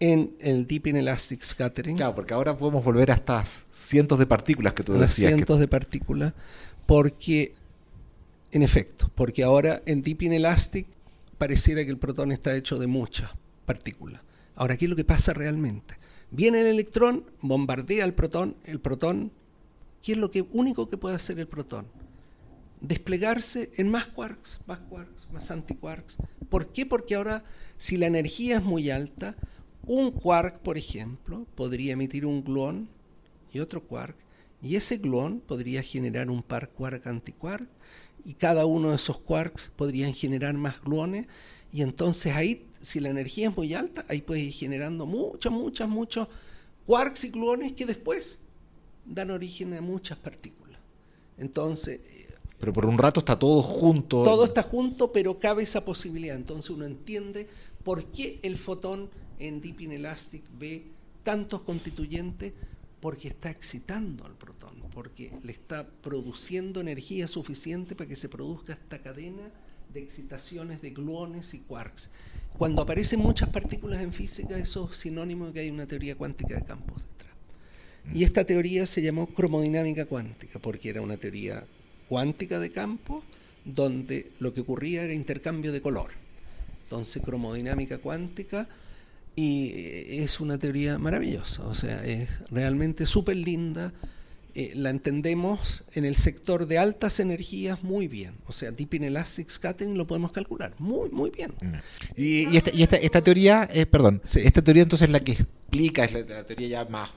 en 0.00 0.34
el 0.40 0.66
Deep 0.66 0.88
Inelastic 0.88 1.42
Scattering. 1.42 1.96
Claro, 1.96 2.14
porque 2.14 2.34
ahora 2.34 2.56
podemos 2.56 2.84
volver 2.84 3.10
a 3.10 3.14
estas 3.14 3.64
cientos 3.72 4.18
de 4.18 4.26
partículas 4.26 4.72
que 4.72 4.82
tú 4.82 4.94
decías. 4.94 5.30
Cientos 5.30 5.58
de 5.58 5.68
partículas, 5.68 6.32
porque 6.86 7.54
en 8.50 8.62
efecto, 8.62 9.10
porque 9.14 9.42
ahora 9.42 9.82
en 9.86 10.02
Deep 10.02 10.22
Inelastic 10.22 10.86
pareciera 11.38 11.84
que 11.84 11.90
el 11.90 11.98
protón 11.98 12.32
está 12.32 12.54
hecho 12.54 12.78
de 12.78 12.86
muchas 12.86 13.30
partículas. 13.66 14.22
Ahora, 14.54 14.76
¿qué 14.76 14.84
es 14.84 14.88
lo 14.90 14.96
que 14.96 15.04
pasa 15.04 15.32
realmente? 15.32 15.96
Viene 16.30 16.60
el 16.60 16.66
electrón, 16.66 17.24
bombardea 17.40 18.04
el 18.04 18.14
protón, 18.14 18.56
el 18.64 18.80
protón, 18.80 19.32
¿qué 20.02 20.12
es 20.12 20.18
lo 20.18 20.30
que, 20.30 20.42
único 20.42 20.88
que 20.88 20.96
puede 20.96 21.16
hacer 21.16 21.38
el 21.38 21.48
protón? 21.48 21.86
Desplegarse 22.80 23.72
en 23.76 23.90
más 23.90 24.06
quarks, 24.06 24.60
más 24.66 24.78
quarks, 24.80 25.28
más 25.32 25.50
antiquarks. 25.50 26.18
¿Por 26.48 26.72
qué? 26.72 26.86
Porque 26.86 27.14
ahora, 27.14 27.44
si 27.78 27.96
la 27.96 28.06
energía 28.06 28.56
es 28.56 28.62
muy 28.62 28.90
alta, 28.90 29.36
un 29.86 30.10
quark, 30.10 30.60
por 30.60 30.78
ejemplo, 30.78 31.46
podría 31.54 31.92
emitir 31.92 32.26
un 32.26 32.44
gluón 32.44 32.88
y 33.52 33.60
otro 33.60 33.82
quark, 33.84 34.16
y 34.62 34.76
ese 34.76 34.96
gluón 34.96 35.40
podría 35.40 35.82
generar 35.82 36.30
un 36.30 36.42
par 36.42 36.70
quark-antiquark, 36.70 37.68
y 38.24 38.34
cada 38.34 38.66
uno 38.66 38.90
de 38.90 38.96
esos 38.96 39.20
quarks 39.20 39.70
podrían 39.76 40.14
generar 40.14 40.54
más 40.54 40.80
gluones 40.82 41.26
y 41.74 41.82
entonces 41.82 42.34
ahí, 42.36 42.66
si 42.80 43.00
la 43.00 43.10
energía 43.10 43.48
es 43.48 43.56
muy 43.56 43.74
alta, 43.74 44.04
ahí 44.08 44.20
puedes 44.20 44.44
ir 44.44 44.52
generando 44.52 45.06
muchos, 45.06 45.52
muchos, 45.52 45.88
muchos 45.88 46.28
quarks 46.86 47.24
y 47.24 47.30
gluones 47.30 47.72
que 47.72 47.84
después 47.84 48.38
dan 49.04 49.32
origen 49.32 49.74
a 49.74 49.80
muchas 49.80 50.16
partículas. 50.16 50.78
Entonces... 51.36 52.00
Pero 52.60 52.72
por 52.72 52.86
un 52.86 52.96
rato 52.96 53.18
está 53.20 53.36
todo 53.36 53.60
junto. 53.60 54.22
Todo 54.22 54.44
está 54.44 54.62
junto, 54.62 55.10
pero 55.10 55.40
cabe 55.40 55.64
esa 55.64 55.84
posibilidad. 55.84 56.36
Entonces 56.36 56.70
uno 56.70 56.84
entiende 56.84 57.48
por 57.82 58.04
qué 58.04 58.38
el 58.42 58.56
fotón 58.56 59.10
en 59.40 59.60
Deep 59.60 59.80
Inelastic 59.80 60.44
ve 60.56 60.84
tantos 61.24 61.62
constituyentes 61.62 62.52
porque 63.00 63.28
está 63.28 63.50
excitando 63.50 64.24
al 64.24 64.36
protón, 64.36 64.73
porque 64.94 65.32
le 65.42 65.52
está 65.52 65.86
produciendo 65.86 66.80
energía 66.80 67.26
suficiente 67.26 67.94
para 67.94 68.08
que 68.08 68.16
se 68.16 68.28
produzca 68.28 68.74
esta 68.74 69.00
cadena 69.00 69.50
de 69.92 70.00
excitaciones 70.00 70.80
de 70.80 70.90
gluones 70.90 71.54
y 71.54 71.58
quarks. 71.58 72.10
Cuando 72.56 72.82
aparecen 72.82 73.20
muchas 73.20 73.48
partículas 73.48 74.00
en 74.00 74.12
física, 74.12 74.56
eso 74.56 74.88
es 74.90 74.96
sinónimo 74.96 75.46
de 75.46 75.52
que 75.52 75.60
hay 75.60 75.70
una 75.70 75.86
teoría 75.86 76.14
cuántica 76.14 76.54
de 76.54 76.64
campos 76.64 77.06
detrás. 77.08 77.34
Y 78.12 78.22
esta 78.24 78.44
teoría 78.44 78.86
se 78.86 79.02
llamó 79.02 79.26
cromodinámica 79.26 80.06
cuántica, 80.06 80.58
porque 80.58 80.90
era 80.90 81.00
una 81.00 81.16
teoría 81.16 81.66
cuántica 82.08 82.58
de 82.58 82.70
campos 82.70 83.24
donde 83.64 84.32
lo 84.38 84.52
que 84.54 84.60
ocurría 84.60 85.02
era 85.02 85.14
intercambio 85.14 85.72
de 85.72 85.80
color. 85.80 86.10
Entonces, 86.84 87.22
cromodinámica 87.22 87.98
cuántica 87.98 88.68
y 89.36 89.72
es 90.20 90.38
una 90.38 90.58
teoría 90.58 90.98
maravillosa, 90.98 91.66
o 91.66 91.74
sea, 91.74 92.04
es 92.04 92.28
realmente 92.50 93.04
súper 93.06 93.36
linda. 93.36 93.92
Eh, 94.56 94.72
la 94.76 94.90
entendemos 94.90 95.82
en 95.94 96.04
el 96.04 96.14
sector 96.14 96.68
de 96.68 96.78
altas 96.78 97.18
energías 97.18 97.82
muy 97.82 98.06
bien. 98.06 98.34
O 98.46 98.52
sea, 98.52 98.70
Deep 98.70 98.94
Inelastic 98.94 99.50
Scattering 99.50 99.98
lo 99.98 100.06
podemos 100.06 100.30
calcular 100.30 100.74
muy, 100.78 101.10
muy 101.10 101.30
bien. 101.30 101.52
Y, 102.16 102.56
esta, 102.56 102.98
esta, 102.98 103.20
teoría, 103.20 103.68
eh, 103.72 103.84
perdón, 103.84 104.22
esta 104.22 104.62
teoría 104.62 104.84
entonces 104.84 105.08
es 105.08 105.12
la 105.12 105.18
que 105.18 105.32
explica, 105.32 106.04
es 106.04 106.12
la, 106.12 106.46
teoría 106.46 106.68
ya 106.68 106.84
más 106.84 107.10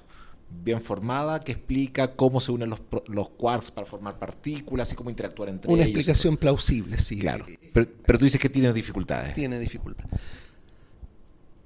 bien 0.63 0.81
formada 0.81 1.41
que 1.41 1.51
explica 1.51 2.15
cómo 2.15 2.41
se 2.41 2.51
unen 2.51 2.71
los, 2.71 2.79
los 3.07 3.29
quarks 3.29 3.69
para 3.69 3.85
formar 3.85 4.17
partículas 4.17 4.91
y 4.91 4.95
cómo 4.95 5.11
interactuar 5.11 5.49
entre 5.49 5.71
Una 5.71 5.83
ellos. 5.83 5.91
Una 5.91 5.99
explicación 5.99 6.37
plausible, 6.37 6.97
sí. 6.97 7.19
Claro. 7.19 7.45
Pero, 7.71 7.87
pero, 8.03 8.17
tú 8.17 8.25
dices 8.25 8.41
que 8.41 8.49
tiene 8.49 8.73
dificultades. 8.73 9.35
Tiene 9.35 9.59
dificultades. 9.59 10.19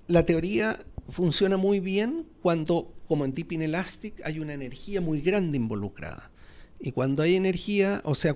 La 0.07 0.25
teoría 0.25 0.83
funciona 1.07 1.55
muy 1.55 1.79
bien 1.79 2.25
cuando, 2.41 2.91
como 3.11 3.25
en 3.25 3.33
Deep 3.33 3.51
Inelastic, 3.51 4.21
hay 4.23 4.39
una 4.39 4.53
energía 4.53 5.01
muy 5.01 5.19
grande 5.19 5.57
involucrada. 5.57 6.31
Y 6.79 6.93
cuando 6.93 7.21
hay 7.21 7.35
energía, 7.35 7.99
o 8.05 8.15
sea, 8.15 8.33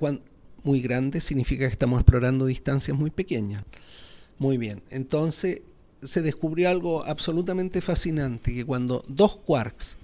muy 0.64 0.82
grande, 0.82 1.22
significa 1.22 1.66
que 1.66 1.72
estamos 1.72 2.02
explorando 2.02 2.46
distancias 2.46 2.98
muy 2.98 3.10
pequeñas. 3.10 3.64
Muy 4.38 4.58
bien. 4.58 4.82
Entonces, 4.90 5.62
se 6.04 6.22
descubrió 6.22 6.70
algo 6.70 7.06
absolutamente 7.06 7.80
fascinante, 7.80 8.54
que 8.54 8.66
cuando 8.66 9.06
dos 9.08 9.38
quarks 9.38 9.96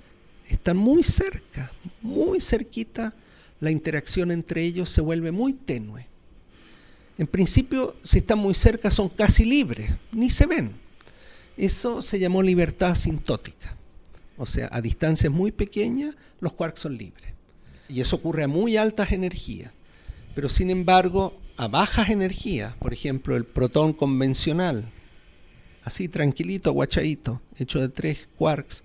están 0.48 0.78
muy 0.78 1.04
cerca, 1.04 1.74
muy 2.02 2.40
cerquita, 2.40 3.14
la 3.60 3.72
interacción 3.72 4.32
entre 4.32 4.64
ellos 4.64 4.90
se 4.90 5.02
vuelve 5.02 5.34
muy 5.34 5.52
tenue. 5.52 6.08
En 7.18 7.28
principio, 7.28 7.98
si 8.04 8.20
están 8.20 8.40
muy 8.40 8.54
cerca, 8.54 8.90
son 8.90 9.10
casi 9.10 9.44
libres, 9.44 9.92
ni 10.14 10.30
se 10.30 10.46
ven. 10.46 10.72
Eso 11.58 12.02
se 12.02 12.20
llamó 12.20 12.42
libertad 12.42 12.92
asintótica. 12.92 13.81
O 14.42 14.48
sea, 14.48 14.70
a 14.72 14.82
distancias 14.82 15.32
muy 15.32 15.52
pequeñas, 15.52 16.16
los 16.40 16.54
quarks 16.54 16.80
son 16.80 16.98
libres. 16.98 17.32
Y 17.88 18.02
eso 18.02 18.16
ocurre 18.16 18.42
a 18.42 18.48
muy 18.48 18.76
altas 18.76 19.12
energías. 19.12 19.72
Pero 20.34 20.50
sin 20.50 20.72
embargo, 20.72 21.40
a 21.58 21.68
bajas 21.68 22.10
energías, 22.10 22.74
por 22.78 22.92
ejemplo, 22.92 23.38
el 23.38 23.46
protón 23.46 23.94
convencional, 23.94 24.92
así 25.84 26.08
tranquilito, 26.08 26.72
aguachadito, 26.72 27.40
hecho 27.60 27.82
de 27.82 27.90
tres 27.90 28.30
quarks, 28.36 28.84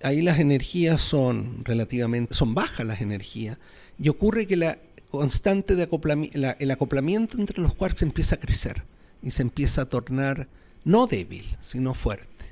ahí 0.00 0.22
las 0.22 0.38
energías 0.38 1.00
son 1.00 1.64
relativamente, 1.64 2.32
son 2.32 2.54
bajas 2.54 2.86
las 2.86 3.00
energías, 3.00 3.58
y 3.98 4.10
ocurre 4.10 4.46
que 4.46 4.56
la 4.56 4.78
constante 5.10 5.74
de 5.74 5.82
acoplamiento, 5.82 6.38
el 6.56 6.70
acoplamiento 6.70 7.36
entre 7.36 7.60
los 7.60 7.74
quarks 7.74 8.02
empieza 8.02 8.36
a 8.36 8.40
crecer 8.40 8.84
y 9.24 9.32
se 9.32 9.42
empieza 9.42 9.82
a 9.82 9.86
tornar 9.86 10.46
no 10.84 11.08
débil, 11.08 11.56
sino 11.60 11.94
fuerte. 11.94 12.44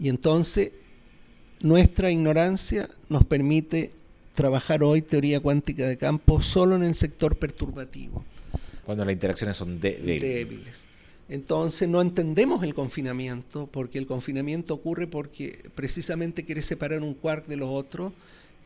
Y 0.00 0.08
entonces 0.08 0.72
nuestra 1.64 2.10
ignorancia 2.10 2.90
nos 3.08 3.24
permite 3.24 3.90
trabajar 4.34 4.84
hoy 4.84 5.00
teoría 5.00 5.40
cuántica 5.40 5.88
de 5.88 5.96
campo 5.96 6.42
solo 6.42 6.76
en 6.76 6.82
el 6.82 6.94
sector 6.94 7.36
perturbativo. 7.36 8.22
Cuando 8.84 9.02
las 9.04 9.14
interacciones 9.14 9.56
son 9.56 9.80
de 9.80 9.92
débiles. 9.92 10.20
débiles. 10.20 10.84
Entonces 11.30 11.88
no 11.88 12.02
entendemos 12.02 12.62
el 12.64 12.74
confinamiento, 12.74 13.66
porque 13.66 13.98
el 13.98 14.06
confinamiento 14.06 14.74
ocurre 14.74 15.06
porque 15.06 15.70
precisamente 15.74 16.44
quiere 16.44 16.60
separar 16.60 17.00
un 17.00 17.14
quark 17.14 17.46
de 17.46 17.56
los 17.56 17.70
otros 17.70 18.12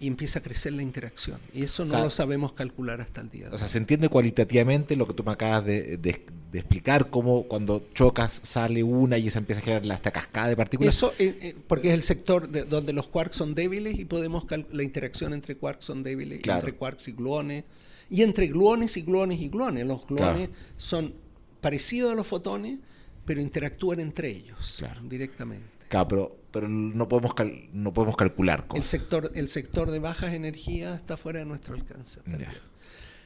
y 0.01 0.07
empieza 0.07 0.39
a 0.39 0.43
crecer 0.43 0.73
la 0.75 0.83
interacción. 0.83 1.39
Y 1.53 1.65
eso 1.65 1.85
no 1.85 1.89
o 1.89 1.93
sea, 1.93 2.05
lo 2.05 2.11
sabemos 2.11 2.53
calcular 2.53 3.01
hasta 3.01 3.21
el 3.21 3.31
día 3.31 3.45
de 3.45 3.49
hoy. 3.51 3.55
O 3.55 3.59
sea, 3.59 3.69
se 3.69 3.79
entiende 3.79 4.09
cualitativamente 4.09 4.95
lo 4.97 5.07
que 5.07 5.15
tú 5.15 5.25
me 5.25 5.33
acabas 5.33 5.65
de, 5.65 5.97
de, 5.97 6.25
de, 6.53 6.59
explicar, 6.59 7.11
cómo 7.11 7.45
cuando 7.45 7.89
chocas 7.95 8.41
sale 8.45 8.83
una 8.83 9.19
y 9.19 9.29
se 9.31 9.39
empieza 9.39 9.61
a 9.61 9.65
generar 9.65 9.97
esta 9.97 10.11
cascada 10.13 10.49
de 10.49 10.57
partículas. 10.57 10.95
Eso, 10.95 11.13
eh, 11.19 11.37
eh, 11.41 11.57
porque 11.67 11.89
es 11.89 11.95
el 11.95 12.03
sector 12.03 12.49
de, 12.49 12.65
donde 12.65 12.93
los 12.93 13.09
quarks 13.09 13.37
son 13.37 13.55
débiles 13.55 13.99
y 13.99 14.05
podemos 14.05 14.45
la 14.71 14.83
interacción 14.83 15.33
entre 15.35 15.57
quarks 15.57 15.85
son 15.85 16.03
débiles, 16.03 16.41
claro. 16.43 16.61
entre 16.61 16.77
quarks 16.77 17.09
y 17.09 17.13
gluones, 17.13 17.65
y 18.09 18.23
entre 18.23 18.47
gluones 18.47 18.97
y 18.97 19.03
gluones 19.03 19.41
y 19.41 19.49
gluones. 19.49 19.87
Los 19.87 20.07
gluones 20.07 20.49
Claro. 20.49 20.63
son 20.77 21.15
parecidos 21.61 22.13
a 22.13 22.15
los 22.15 22.27
fotones, 22.27 22.79
pero 23.25 23.41
interactúan 23.41 24.01
entre 24.01 24.31
ellos 24.31 24.77
Claro. 24.79 25.01
directamente. 25.03 25.78
Claro, 25.89 26.09
pero, 26.09 26.37
pero 26.53 26.69
no, 26.69 27.09
podemos 27.09 27.35
cal- 27.35 27.69
no 27.73 27.93
podemos 27.95 28.17
calcular 28.17 28.61
El 28.63 28.69
cosas. 28.69 28.89
sector, 28.89 29.31
el 29.35 29.49
sector 29.49 29.91
de 29.91 29.99
bajas 29.99 30.35
energías 30.35 31.01
está 31.01 31.17
fuera 31.17 31.39
de 31.41 31.45
nuestro 31.47 31.75
alcance. 31.75 32.21
el. 32.27 32.47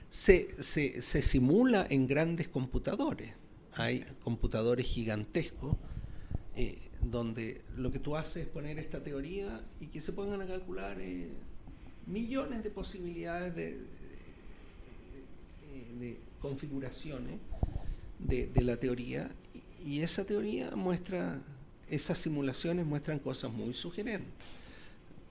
Se, 0.08 0.62
se, 0.62 1.00
se 1.02 1.22
simula 1.22 1.86
en 1.88 2.06
grandes 2.06 2.48
computadores. 2.48 3.32
Hay 3.74 4.04
computadores 4.22 4.86
gigantescos 4.86 5.76
eh, 6.54 6.78
donde 7.00 7.62
lo 7.76 7.90
que 7.90 7.98
tú 7.98 8.14
haces 8.16 8.44
es 8.44 8.48
poner 8.48 8.78
esta 8.78 9.02
teoría 9.02 9.62
y 9.80 9.86
que 9.86 10.02
se 10.02 10.12
pongan 10.12 10.42
a 10.42 10.46
calcular 10.46 10.98
eh, 11.00 11.30
millones 12.06 12.62
de 12.62 12.70
posibilidades 12.70 13.54
de, 13.54 13.78
de- 15.72 15.98
de 15.98 16.20
configuraciones 16.40 17.38
de, 18.18 18.46
de 18.46 18.60
la 18.62 18.76
teoría 18.76 19.30
y, 19.84 19.90
y 19.96 20.02
esa 20.02 20.24
teoría 20.24 20.72
muestra, 20.76 21.40
esas 21.94 22.18
simulaciones 22.18 22.86
muestran 22.86 23.18
cosas 23.18 23.52
muy 23.52 23.74
sugerentes. 23.74 24.30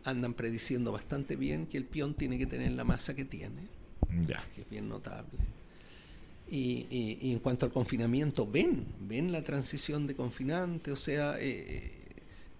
Andan 0.04 0.34
prediciendo 0.34 0.92
bastante 0.92 1.36
bien 1.36 1.68
que 1.68 1.78
el 1.78 1.86
peón 1.86 2.14
tiene 2.16 2.38
que 2.38 2.46
tener 2.48 2.72
la 2.72 2.84
masa 2.84 3.16
que 3.16 3.26
tiene, 3.26 3.68
Ya. 4.28 4.44
que 4.56 4.62
es 4.62 4.70
bien 4.70 4.90
notable. 4.90 5.30
Y, 6.50 6.88
y- 6.90 7.18
y 7.22 7.32
en 7.32 7.40
cuanto 7.40 7.66
al 7.66 7.72
confinamiento, 7.72 8.46
ven, 8.50 8.86
ven 9.08 9.32
la 9.32 9.42
transición 9.44 10.08
de 10.08 10.16
confinante, 10.16 10.92
o 10.92 10.96
sea, 10.98 11.36
eh, 11.40 11.92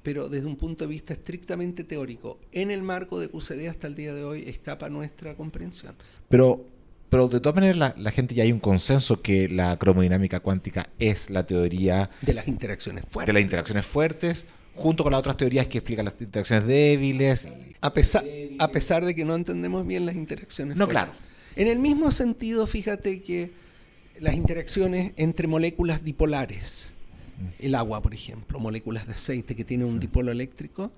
pero 0.04 0.30
desde 0.30 0.48
un 0.48 0.56
punto 0.56 0.86
de 0.86 0.90
vista 0.92 1.14
estrictamente 1.14 1.84
teórico, 1.84 2.40
en 2.52 2.72
el 2.72 2.84
marco 2.84 3.20
de 3.20 3.30
QCD 3.30 3.68
hasta 3.70 3.88
el 3.88 3.96
día 3.96 4.14
de 4.14 4.24
hoy 4.24 4.44
escapa 4.48 4.90
nuestra 4.90 5.36
comprensión. 5.36 5.96
Pero, 6.30 6.66
pero 7.12 7.28
de 7.28 7.40
todas 7.42 7.56
maneras 7.56 7.78
la, 7.78 7.94
la 7.98 8.10
gente 8.12 8.34
ya 8.34 8.44
hay 8.44 8.52
un 8.54 8.60
consenso 8.60 9.22
que 9.22 9.50
la 9.50 9.78
cromodinámica 9.78 10.40
cuántica 10.40 10.90
es 10.98 11.30
la 11.30 11.46
teoría 11.46 12.10
De 12.22 12.34
las 12.34 12.48
interacciones 12.48 13.04
fuertes. 13.08 13.28
de 13.28 13.34
las 13.34 13.44
interacciones 13.44 13.86
fuertes, 13.86 14.46
junto 14.76 15.04
con 15.04 15.12
las 15.12 15.20
otras 15.20 15.36
teorías 15.36 15.68
que 15.68 15.80
explican 15.80 16.06
las 16.06 16.16
interacciones 16.20 16.66
débiles. 16.66 17.50
A 17.82 17.92
pesar, 17.92 18.24
a 18.58 18.72
pesar 18.72 19.04
de 19.04 19.14
que 19.14 19.26
no 19.26 19.36
entendemos 19.36 19.86
bien 19.86 20.06
las 20.06 20.16
interacciones. 20.16 20.78
No, 20.78 20.86
fuertes. 20.86 21.04
claro. 21.04 21.20
En 21.58 21.68
el 21.68 21.80
mismo 21.80 22.12
sentido, 22.12 22.66
fíjate 22.66 23.22
que 23.22 23.52
las 24.20 24.34
interacciones 24.36 25.12
entre 25.18 25.48
moléculas 25.48 26.04
dipolares, 26.06 26.94
el 27.60 27.76
agua, 27.76 28.02
por 28.02 28.14
ejemplo, 28.14 28.58
moléculas 28.60 29.06
de 29.06 29.14
aceite 29.16 29.56
que 29.56 29.66
tienen 29.66 29.88
un 29.88 30.00
dipolo 30.00 30.32
eléctrico, 30.32 30.94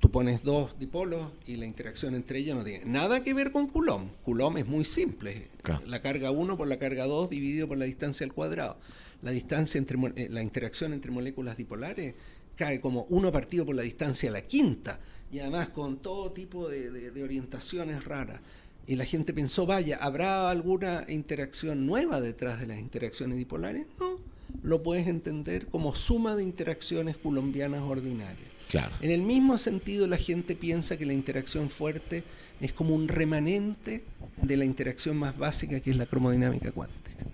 tú 0.00 0.10
pones 0.10 0.42
dos 0.42 0.78
dipolos 0.78 1.30
y 1.46 1.56
la 1.56 1.66
interacción 1.66 2.14
entre 2.14 2.38
ellos 2.40 2.56
no 2.56 2.64
tiene 2.64 2.84
nada 2.86 3.22
que 3.22 3.34
ver 3.34 3.52
con 3.52 3.68
Coulomb. 3.68 4.10
Coulomb 4.24 4.56
es 4.58 4.66
muy 4.66 4.84
simple. 4.84 5.48
Claro. 5.62 5.82
La 5.86 6.00
carga 6.02 6.30
1 6.30 6.56
por 6.56 6.66
la 6.66 6.78
carga 6.78 7.04
2 7.04 7.30
dividido 7.30 7.68
por 7.68 7.78
la 7.78 7.84
distancia 7.84 8.24
al 8.24 8.32
cuadrado. 8.32 8.78
La 9.22 9.30
distancia 9.30 9.78
entre 9.78 9.98
eh, 10.16 10.28
la 10.30 10.42
interacción 10.42 10.92
entre 10.94 11.10
moléculas 11.10 11.56
dipolares 11.56 12.14
cae 12.56 12.80
como 12.80 13.04
1 13.10 13.30
partido 13.30 13.64
por 13.66 13.74
la 13.74 13.82
distancia 13.82 14.28
a 14.30 14.32
la 14.32 14.42
quinta 14.42 14.98
y 15.30 15.38
además 15.40 15.68
con 15.68 15.98
todo 15.98 16.32
tipo 16.32 16.68
de, 16.68 16.90
de- 16.90 17.10
de 17.10 17.22
orientaciones 17.22 18.04
raras. 18.04 18.40
Y 18.86 18.96
la 18.96 19.04
gente 19.04 19.32
pensó, 19.32 19.66
vaya, 19.66 19.98
¿habrá 20.00 20.50
alguna 20.50 21.04
interacción 21.08 21.86
nueva 21.86 22.20
detrás 22.20 22.58
de 22.58 22.66
las 22.66 22.80
interacciones 22.80 23.36
dipolares? 23.38 23.86
No, 24.00 24.16
lo 24.64 24.82
puedes 24.82 25.06
entender 25.06 25.66
como 25.66 25.94
suma 25.94 26.34
de 26.34 26.42
interacciones 26.42 27.16
colombianas 27.16 27.82
ordinarias. 27.82 28.48
Claro. 28.70 28.94
En 29.00 29.10
el 29.10 29.22
mismo 29.22 29.58
sentido, 29.58 30.06
la 30.06 30.16
gente 30.16 30.54
piensa 30.54 30.96
que 30.96 31.04
la 31.04 31.12
interacción 31.12 31.68
fuerte 31.70 32.22
es 32.60 32.72
como 32.72 32.94
un 32.94 33.08
remanente 33.08 34.04
de 34.40 34.56
la 34.56 34.64
interacción 34.64 35.16
más 35.16 35.36
básica 35.36 35.80
que 35.80 35.90
es 35.90 35.96
la 35.96 36.06
cromodinámica 36.06 36.70
cuántica. 36.72 37.24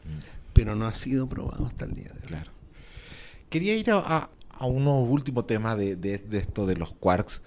Pero 0.55 0.75
no 0.75 0.87
ha 0.87 0.95
sido 0.95 1.29
probado 1.29 1.67
hasta 1.67 1.85
el 1.85 1.93
día 1.93 2.05
de 2.05 2.13
hoy. 2.13 2.27
Claro. 2.27 2.51
Quería 3.51 3.77
ir 3.77 3.91
a, 3.91 3.99
a, 3.99 4.31
a 4.51 4.67
uno 4.67 5.01
último 5.01 5.45
tema 5.45 5.77
de, 5.77 5.95
de- 5.97 6.19
de 6.19 6.39
esto 6.39 6.65
de 6.67 6.77
los 6.77 6.93
quarks, 6.93 7.43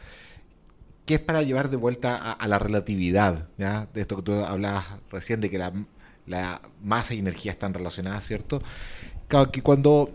que 1.08 1.16
es 1.16 1.20
para 1.20 1.42
llevar 1.42 1.72
de 1.72 1.78
vuelta 1.78 2.16
a, 2.16 2.32
a 2.34 2.48
la 2.48 2.60
relatividad, 2.60 3.48
¿ya? 3.58 3.88
De 3.96 4.02
esto 4.02 4.16
que 4.18 4.22
tú 4.22 4.34
hablabas 4.34 4.86
recién, 5.12 5.42
de 5.42 5.50
que 5.50 5.58
la, 5.58 5.74
la 6.28 6.62
masa 6.84 7.16
y 7.16 7.20
energía 7.20 7.52
están 7.52 7.74
relacionadas, 7.74 8.26
¿cierto? 8.28 8.62
Claro, 9.28 9.52
que 9.52 9.64
cuando 9.64 10.12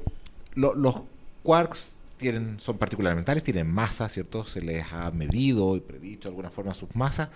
lo- 0.54 0.74
los 0.76 1.00
quarks 1.42 1.93
tienen, 2.32 2.58
son 2.58 2.76
elementales, 3.10 3.42
tienen 3.44 3.66
masa, 3.72 4.08
¿cierto? 4.08 4.44
Se 4.46 4.60
les 4.60 4.84
ha 4.92 5.10
medido 5.10 5.76
y 5.76 5.80
predicho 5.80 6.28
de 6.28 6.32
alguna 6.32 6.50
forma 6.50 6.74
sus 6.74 6.94
masas, 6.94 7.28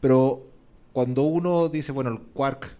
pero 0.00 0.46
cuando 0.92 1.22
uno 1.22 1.68
dice, 1.68 1.92
bueno, 1.92 2.10
el 2.10 2.18
quark, 2.20 2.76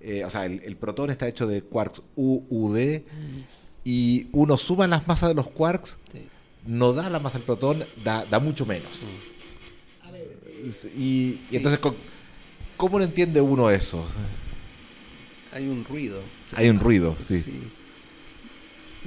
eh, 0.00 0.24
o 0.24 0.30
sea, 0.30 0.44
el, 0.46 0.60
el 0.64 0.76
protón 0.76 1.10
está 1.10 1.26
hecho 1.28 1.46
de 1.46 1.62
quarks 1.62 2.02
UUD, 2.16 3.00
y 3.84 4.26
uno 4.32 4.56
suma 4.56 4.86
las 4.86 5.06
masas 5.06 5.28
de 5.30 5.34
los 5.34 5.48
quarks, 5.48 5.96
Sí. 6.12 6.26
no 6.66 6.92
da 6.92 7.08
la 7.08 7.20
masa 7.20 7.38
del 7.38 7.46
protón, 7.46 7.84
da, 8.04 8.24
da 8.24 8.38
mucho 8.40 8.66
menos. 8.66 9.06
Y, 10.96 11.40
y 11.50 11.56
entonces, 11.56 11.78
¿con- 11.78 11.96
¿cómo 12.76 12.98
no 12.98 13.04
entiende 13.04 13.40
uno 13.40 13.70
eso? 13.70 14.04
Hay 15.52 15.68
un 15.68 15.84
ruido. 15.84 16.20
Hay 16.56 16.68
un 16.68 16.80
ruido, 16.80 17.14
sí. 17.18 17.70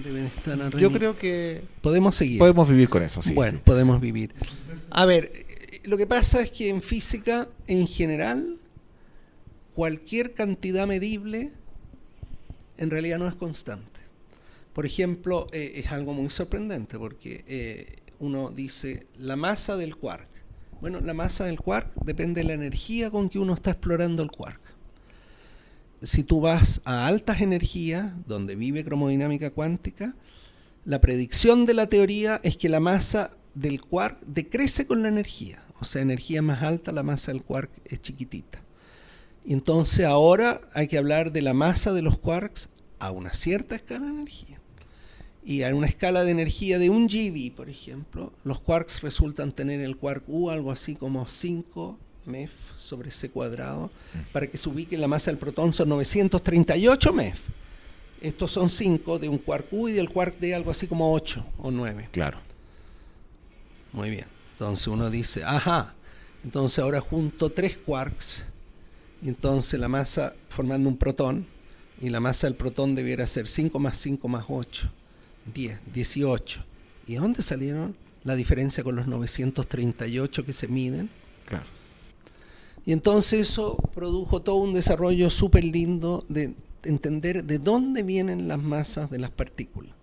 Deben 0.04 0.26
estar 0.26 0.78
Yo 0.78 0.92
creo 0.92 1.18
que 1.18 1.64
Podemos 1.82 2.16
seguir. 2.16 2.40
podemos 2.40 2.70
vivir 2.70 2.90
con 2.90 3.04
eso, 3.04 3.22
sí. 3.22 3.34
bueno, 3.34 3.58
sí. 3.58 3.64
podemos 3.66 4.00
vivir. 4.00 4.34
A 4.90 5.06
ver, 5.06 5.32
lo 5.84 5.98
que 5.98 6.08
pasa 6.08 6.42
es 6.42 6.52
que 6.52 6.70
en 6.70 6.82
física, 6.82 7.48
en 7.68 7.88
general, 7.88 8.58
cualquier 9.74 10.34
cantidad 10.34 10.88
medible 10.88 11.52
en 12.78 12.90
realidad 12.90 13.20
no 13.20 13.28
es 13.28 13.36
constante. 13.36 14.00
Por 14.74 14.86
ejemplo, 14.86 15.48
eh, 15.52 15.74
es 15.76 15.92
algo 15.92 16.14
muy 16.14 16.30
sorprendente 16.30 16.98
porque 16.98 17.44
eh, 17.48 17.98
uno 18.20 18.52
dice 18.52 19.08
la 19.18 19.36
masa 19.36 19.76
del 19.78 19.96
quark 19.96 20.28
Bueno, 20.82 21.02
la 21.02 21.14
masa 21.14 21.46
del 21.46 21.60
quark 21.60 21.94
depende 22.06 22.42
de 22.42 22.48
la 22.48 22.54
energía 22.54 23.10
con 23.12 23.30
que 23.30 23.40
uno 23.40 23.54
está 23.54 23.72
explorando 23.72 24.24
el 24.24 24.32
quark. 24.32 24.62
Si 26.02 26.24
tú 26.24 26.40
vas 26.40 26.82
a 26.86 27.08
altas 27.08 27.42
energías, 27.42 28.12
donde 28.26 28.56
vive 28.56 28.86
cromodinámica 28.86 29.52
cuántica, 29.52 30.16
la 30.86 31.02
predicción 31.02 31.66
de 31.66 31.74
la 31.74 31.88
teoría 31.88 32.40
es 32.44 32.56
que 32.56 32.70
la 32.70 32.80
masa 32.80 33.32
del 33.54 33.82
quark 33.82 34.20
decrece 34.26 34.88
con 34.88 35.04
la 35.04 35.10
energía. 35.10 35.62
O 35.82 35.86
sea, 35.86 36.02
energía 36.02 36.42
más 36.42 36.64
alta, 36.64 36.92
la 36.92 37.04
masa 37.04 37.32
del 37.32 37.44
quark 37.44 37.70
es 37.86 38.02
chiquitita. 38.02 38.62
Entonces 39.46 40.06
ahora 40.06 40.62
hay 40.74 40.88
que 40.88 40.98
hablar 40.98 41.32
de 41.32 41.42
la 41.42 41.54
masa 41.54 41.92
de 41.92 42.02
los 42.02 42.18
quarks 42.20 42.70
a 43.00 43.12
una 43.12 43.34
cierta 43.34 43.76
escala 43.76 44.06
de 44.06 44.12
energía. 44.12 44.60
Y 45.44 45.64
a 45.64 45.74
una 45.74 45.88
escala 45.88 46.24
de 46.24 46.32
energía 46.32 46.80
de 46.80 46.90
un 46.90 47.10
GeV, 47.10 47.56
por 47.56 47.70
ejemplo, 47.70 48.34
los 48.44 48.60
quarks 48.60 49.02
resultan 49.02 49.52
tener 49.52 49.82
el 49.82 49.98
quark 49.98 50.24
U 50.28 50.50
algo 50.50 50.72
así 50.72 50.96
como 50.96 51.28
5 51.28 51.98
MEF 52.26 52.52
sobre 52.78 53.12
C 53.12 53.30
cuadrado. 53.30 53.92
Para 54.32 54.48
que 54.48 54.58
se 54.58 54.70
ubique 54.70 54.98
la 54.98 55.08
masa 55.08 55.32
del 55.32 55.38
protón 55.38 55.74
son 55.74 55.90
938 55.90 57.14
MEF. 57.14 57.40
Estos 58.22 58.52
son 58.52 58.70
5 58.70 59.20
de 59.20 59.30
un 59.30 59.38
quark 59.38 59.68
U 59.72 59.88
y 59.88 59.94
del 59.94 60.10
quark 60.10 60.40
D 60.40 60.54
algo 60.54 60.72
así 60.72 60.88
como 60.88 61.14
8 61.14 61.46
o 61.58 61.72
9. 61.72 62.10
Claro. 62.12 62.40
Muy 63.94 64.10
bien. 64.10 64.26
Entonces 64.54 64.88
uno 64.88 65.10
dice, 65.10 65.44
ajá, 65.46 65.96
entonces 66.44 66.80
ahora 66.80 67.00
junto 67.00 67.50
tres 67.50 67.78
quarks 67.78 68.46
y 69.22 69.30
entonces 69.30 69.80
la 69.80 69.88
masa 69.88 70.36
formando 70.50 70.90
un 70.90 70.98
protón 70.98 71.48
y 72.02 72.10
la 72.10 72.20
masa 72.20 72.48
del 72.48 72.56
protón 72.56 72.96
debiera 72.96 73.28
ser 73.28 73.48
5 73.48 73.78
más 73.80 73.98
5 73.98 74.28
más 74.28 74.46
8, 74.48 74.90
10, 75.54 75.80
18. 75.94 76.66
¿Y 77.08 77.16
dónde 77.16 77.42
salieron 77.42 77.96
la 78.24 78.36
diferencia 78.36 78.84
con 78.84 78.96
los 78.96 79.08
938 79.08 80.46
que 80.46 80.54
se 80.54 80.68
miden? 80.68 81.10
Y 82.86 82.94
entonces 82.94 83.50
eso 83.50 83.78
produjo 83.94 84.42
todo 84.42 84.58
un 84.58 84.74
desarrollo 84.74 85.30
súper 85.30 85.64
lindo 85.64 86.26
de 86.30 86.56
entender 86.84 87.44
de 87.44 87.60
dónde 87.60 88.04
vienen 88.04 88.48
las 88.48 88.60
masas 88.60 89.10
de 89.10 89.20
las 89.20 89.32
partículas. 89.32 89.94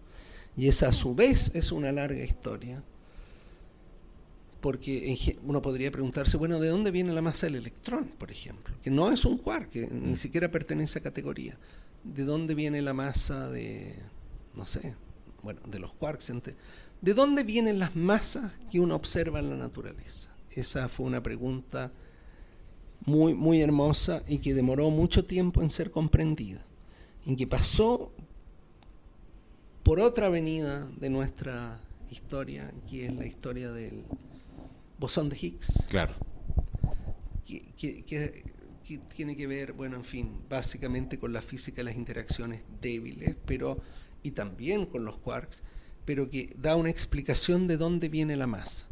Y 0.56 0.68
esa 0.68 0.88
a 0.88 0.92
su 0.92 1.14
vez 1.14 1.50
es 1.54 1.72
una 1.72 1.92
larga 1.92 2.22
historia 2.22 2.82
porque 4.60 5.36
uno 5.44 5.62
podría 5.62 5.92
preguntarse, 5.92 6.36
bueno, 6.36 6.58
¿de 6.58 6.68
dónde 6.68 6.90
viene 6.90 7.12
la 7.12 7.22
masa 7.22 7.46
del 7.46 7.56
electrón, 7.56 8.10
por 8.18 8.32
ejemplo? 8.32 8.74
Que 8.82 8.90
no 8.90 9.12
es 9.12 9.24
un 9.24 9.38
quark, 9.38 9.70
que 9.70 9.86
ni 9.86 10.14
mm. 10.14 10.16
siquiera 10.16 10.50
pertenece 10.50 10.98
a 10.98 11.02
categoría. 11.02 11.56
¿De 12.02 12.24
dónde 12.24 12.54
viene 12.54 12.82
la 12.82 12.92
masa 12.92 13.48
de, 13.48 13.94
no 14.56 14.66
sé, 14.66 14.96
bueno, 15.42 15.60
de 15.70 15.78
los 15.78 15.92
quarks? 15.92 16.32
¿De 17.00 17.14
dónde 17.14 17.44
vienen 17.44 17.78
las 17.78 17.94
masas 17.94 18.58
que 18.68 18.80
uno 18.80 18.96
observa 18.96 19.38
en 19.38 19.50
la 19.50 19.56
naturaleza? 19.56 20.30
Esa 20.50 20.88
fue 20.88 21.06
una 21.06 21.22
pregunta 21.22 21.92
muy, 23.06 23.34
muy 23.34 23.62
hermosa 23.62 24.22
y 24.26 24.38
que 24.38 24.52
demoró 24.52 24.90
mucho 24.90 25.24
tiempo 25.24 25.62
en 25.62 25.70
ser 25.70 25.90
comprendida, 25.90 26.64
en 27.24 27.36
que 27.36 27.46
pasó 27.46 28.12
por 29.82 30.00
otra 30.00 30.26
avenida 30.26 30.90
de 30.98 31.08
nuestra 31.08 31.80
historia, 32.10 32.72
que 32.90 33.06
es 33.06 33.14
la 33.14 33.24
historia 33.24 33.70
del 33.70 34.02
bosón 34.98 35.28
de 35.28 35.36
Higgs. 35.40 35.86
Claro. 35.88 36.14
Que, 37.46 38.44
tiene 39.16 39.36
que 39.36 39.46
ver, 39.46 39.72
bueno, 39.72 39.96
en 39.96 40.04
fin, 40.04 40.30
básicamente 40.48 41.18
con 41.18 41.32
la 41.32 41.42
física 41.42 41.78
de 41.78 41.84
las 41.84 41.96
interacciones 41.96 42.62
débiles, 42.80 43.34
pero 43.44 43.80
y 44.22 44.32
también 44.32 44.86
con 44.86 45.04
los 45.04 45.16
quarks, 45.18 45.62
pero 46.04 46.30
que 46.30 46.54
da 46.56 46.76
una 46.76 46.90
explicación 46.90 47.66
de 47.66 47.76
dónde 47.76 48.08
viene 48.08 48.36
la 48.36 48.46
masa. 48.46 48.86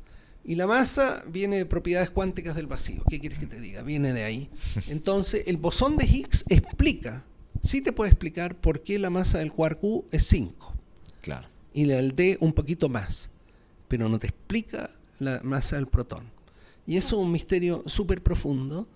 Y 0.45 0.57
la 0.57 0.67
masa 0.67 1.25
viene 1.27 1.57
de 1.57 1.67
propiedades 1.67 2.11
cuánticas 2.11 2.55
del 2.55 2.67
vacío. 2.67 3.03
¿Qué 3.09 3.19
quieres 3.19 3.39
que 3.39 3.47
te 3.47 3.59
diga? 3.59 3.83
Viene 3.83 4.13
de 4.13 4.25
ahí. 4.25 4.51
Entonces, 4.89 5.45
el 5.47 5.57
bosón 5.57 5.97
de 5.97 6.05
Higgs 6.05 6.45
explica, 6.49 7.25
sí 7.63 7.81
te 7.81 7.93
puede 7.93 8.11
explicar 8.11 8.55
por 8.57 8.83
qué 8.83 8.99
la 8.99 9.09
masa 9.09 9.39
del 9.39 9.53
quark 9.53 9.83
U 9.83 10.05
es 10.11 10.27
5. 10.27 10.75
Claro. 11.23 11.49
Y 11.73 11.87
la 11.87 11.97
del 11.97 12.15
D 12.15 12.37
un 12.41 12.53
poquito 12.53 12.91
más. 12.91 13.31
Pero 13.89 14.09
no 14.09 14.19
te 14.19 14.27
explica 14.27 14.91
la 15.19 15.41
masa 15.43 15.77
del 15.77 15.87
protón. 15.87 16.31
Y 16.87 16.99
eso 16.99 17.17
es 17.17 17.23
un 17.25 17.33
misterio 17.33 17.83
súper 17.87 18.23
profundo. 18.23 18.87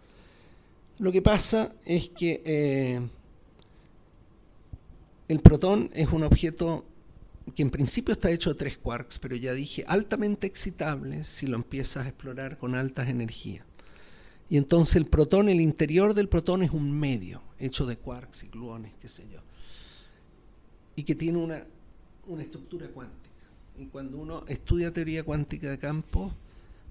Lo 0.99 1.13
que 1.13 1.23
pasa 1.23 1.73
es 1.87 2.11
que 2.11 2.43
eh, 2.45 3.01
el 5.29 5.41
protón 5.41 5.91
es 5.95 6.09
un 6.13 6.25
objeto 6.25 6.85
que 7.55 7.63
en 7.63 7.71
principio 7.71 8.13
está 8.13 8.31
hecho 8.31 8.51
de 8.51 8.59
tres 8.59 8.79
quarks, 8.79 9.19
pero 9.19 9.37
ya 9.37 9.53
dije 9.53 9.85
altamente 9.87 10.47
excitable 10.47 11.25
si 11.25 11.47
lo 11.47 11.57
empiezas 11.57 12.07
a 12.07 12.09
explorar 12.09 12.59
con 12.59 12.75
altas 12.75 13.09
energías. 13.09 13.65
Y 14.51 14.57
entonces 14.57 14.97
el 14.97 15.07
protón, 15.07 15.49
el 15.49 15.61
interior 15.61 16.15
del 16.15 16.29
protón 16.29 16.63
es 16.63 16.71
un 16.71 16.91
medio 16.91 17.43
hecho 17.59 17.87
de 17.87 17.97
quarks 17.97 18.45
y 18.45 18.49
gluones, 18.49 18.93
qué 19.01 19.09
sé 19.09 19.27
yo, 19.31 19.41
y 20.97 21.03
que 21.03 21.15
tiene 21.15 21.39
una, 21.39 21.65
una 22.27 22.43
estructura 22.43 22.89
cuántica 22.89 23.29
y 23.79 23.87
cuando 23.87 24.19
uno 24.19 24.45
estudia 24.49 24.93
teoría 24.93 25.23
cuántica 25.23 25.71
de 25.71 25.79
campo, 25.79 26.35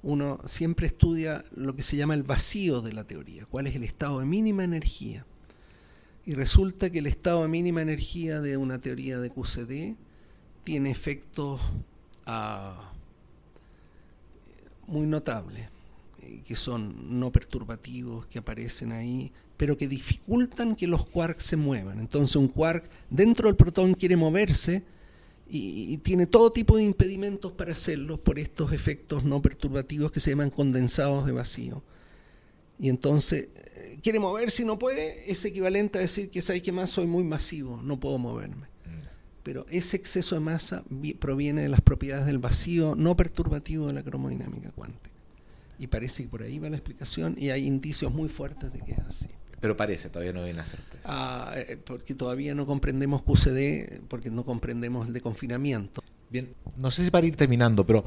uno 0.03 0.39
siempre 0.45 0.87
estudia 0.87 1.43
lo 1.53 1.75
que 1.75 1.83
se 1.83 1.97
llama 1.97 2.13
el 2.13 2.23
vacío 2.23 2.81
de 2.81 2.93
la 2.93 3.03
teoría, 3.03 3.45
cuál 3.45 3.67
es 3.67 3.75
el 3.75 3.83
estado 3.83 4.19
de 4.19 4.25
mínima 4.25 4.63
energía. 4.63 5.25
Y 6.25 6.33
resulta 6.33 6.89
que 6.89 6.99
el 6.99 7.07
estado 7.07 7.41
de 7.41 7.49
mínima 7.49 7.81
energía 7.81 8.39
de 8.39 8.55
una 8.55 8.79
teoría 8.79 9.19
de 9.19 9.29
QCD 9.29 9.97
tiene 10.67 10.91
efectos 10.91 11.61
ah, 12.25 12.91
muy 14.85 15.07
notables, 15.07 15.69
eh, 16.21 16.41
que 16.45 16.57
son 16.57 17.21
no 17.21 17.31
perturbativos, 17.31 18.25
que 18.25 18.39
aparecen 18.39 18.91
ahí, 18.91 19.31
pero 19.55 19.77
que 19.77 19.87
dificultan 19.87 20.75
que 20.75 20.85
los 20.85 21.07
quarks 21.07 21.45
se 21.45 21.55
muevan. 21.55 22.01
Entonces 22.01 22.35
un 22.35 22.49
quark 22.49 22.83
dentro 23.09 23.47
del 23.47 23.55
protón 23.55 23.93
quiere 23.93 24.17
moverse, 24.17 24.83
y, 25.49 25.99
tiene 25.99 26.25
todo 26.25 26.51
tipo 26.51 26.75
de 26.75 26.83
impedimentos 26.83 27.53
para 27.53 27.71
hacerlo 27.71 28.21
por 28.21 28.37
estos 28.37 28.73
efectos 28.73 29.23
no 29.23 29.41
perturbativos 29.41 30.11
que 30.11 30.19
se 30.19 30.31
llaman 30.31 30.49
condensados 30.49 31.25
de 31.25 31.31
vacío. 31.31 31.81
Y 32.77 32.89
entonces 32.89 33.47
eh, 33.55 33.99
quiere 34.03 34.19
moverse 34.19 34.63
y 34.63 34.65
no 34.65 34.77
puede, 34.77 35.31
es 35.31 35.45
equivalente 35.45 35.97
a 35.97 36.01
decir 36.01 36.29
que 36.29 36.41
sabes 36.41 36.61
que 36.61 36.73
más 36.73 36.89
soy 36.89 37.07
muy 37.07 37.23
masivo, 37.23 37.79
no 37.81 37.97
puedo 37.97 38.17
moverme. 38.17 38.67
Pero 39.47 39.65
ese 39.69 39.95
exceso 39.95 40.35
de 40.35 40.41
masa 40.41 40.83
proviene 41.19 41.61
de 41.61 41.69
las 41.69 41.79
propiedades 41.79 42.25
del 42.25 42.37
vacío 42.37 42.95
no 42.97 43.15
perturbativo 43.15 43.87
de 43.87 43.93
la 43.93 44.03
cromodinámica 44.03 44.71
cuántica. 44.71 45.09
Y 45.79 45.87
parece 45.87 46.23
que 46.23 46.27
por 46.27 46.43
ahí 46.43 46.59
va 46.59 46.69
la 46.69 46.75
explicación 46.75 47.33
y 47.39 47.51
hay 47.51 47.65
indicios 47.65 48.11
muy 48.11 48.27
fuertes 48.27 48.73
de 48.73 48.81
que 48.81 48.91
es 48.91 48.99
así. 48.99 49.29
Pero 49.61 49.77
parece, 49.77 50.09
todavía 50.09 50.33
no 50.33 50.43
hay 50.43 50.51
una 50.51 50.65
certeza. 50.65 51.01
Ah, 51.05 51.53
eh, 51.55 51.77
porque 51.81 52.13
todavía 52.13 52.55
no 52.55 52.65
comprendemos 52.65 53.21
QCD, 53.21 54.01
porque 54.09 54.31
no 54.31 54.43
comprendemos 54.43 55.07
el 55.07 55.13
de 55.13 55.21
confinamiento. 55.21 56.03
Bien, 56.29 56.53
no 56.75 56.91
sé 56.91 57.05
si 57.05 57.09
para 57.09 57.25
ir 57.25 57.37
terminando, 57.37 57.87
pero 57.87 58.03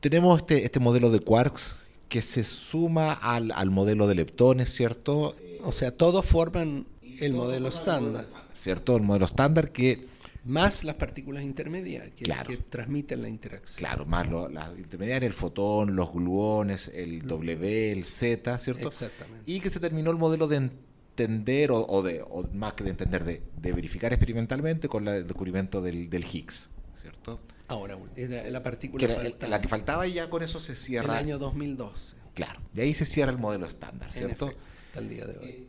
tenemos 0.00 0.40
este, 0.40 0.66
este 0.66 0.80
modelo 0.80 1.10
de 1.10 1.20
quarks 1.20 1.76
que 2.10 2.20
se 2.20 2.44
suma 2.44 3.14
al, 3.14 3.52
al 3.52 3.70
modelo 3.70 4.06
de 4.06 4.16
leptones, 4.16 4.68
¿cierto? 4.68 5.34
O 5.64 5.72
sea, 5.72 5.96
todos 5.96 6.26
forman 6.26 6.84
el 7.20 7.32
modelo 7.32 7.68
estándar. 7.68 8.26
¿Cierto? 8.60 8.94
El 8.94 9.02
modelo 9.02 9.24
estándar 9.24 9.72
que 9.72 10.06
más 10.44 10.84
las 10.84 10.96
partículas 10.96 11.42
intermediarias 11.44 12.14
que, 12.14 12.56
transmiten 12.68 13.22
la 13.22 13.30
interacción. 13.30 13.78
Claro, 13.78 14.04
más 14.04 14.28
las 14.28 14.78
intermediarias, 14.78 15.28
el 15.28 15.34
fotón, 15.34 15.96
los 15.96 16.12
gluones, 16.12 16.88
el 16.94 17.22
W, 17.26 17.92
el 17.92 18.04
Z, 18.04 18.58
¿cierto? 18.58 18.88
Exactamente. 18.88 19.50
Y 19.50 19.60
que 19.60 19.70
se 19.70 19.80
terminó 19.80 20.10
el 20.10 20.18
modelo 20.18 20.46
de 20.46 20.56
entender, 20.56 21.70
o, 21.72 22.02
de, 22.02 22.22
más 22.52 22.74
que 22.74 22.84
de 22.84 22.90
entender, 22.90 23.24
de, 23.24 23.72
verificar 23.72 24.12
experimentalmente 24.12 24.90
con 24.90 25.08
el 25.08 25.26
descubrimiento 25.26 25.80
del, 25.80 26.10
Higgs, 26.12 26.68
¿cierto? 26.94 27.40
Ahora, 27.68 27.98
la 28.16 28.62
partícula 28.62 29.08
La 29.48 29.60
que 29.62 29.68
faltaba 29.68 30.06
y 30.06 30.14
ya 30.14 30.28
con 30.28 30.42
eso 30.42 30.60
se 30.60 30.74
cierra. 30.74 31.14
El 31.14 31.24
año 31.24 31.38
2012. 31.38 32.16
Claro, 32.34 32.60
y 32.74 32.80
ahí 32.80 32.92
se 32.92 33.06
cierra 33.06 33.32
el 33.32 33.38
modelo 33.38 33.64
estándar, 33.64 34.12
¿cierto? 34.12 34.52
hasta 34.88 35.00
el 35.00 35.08
día 35.08 35.26
de 35.26 35.38
hoy. 35.38 35.68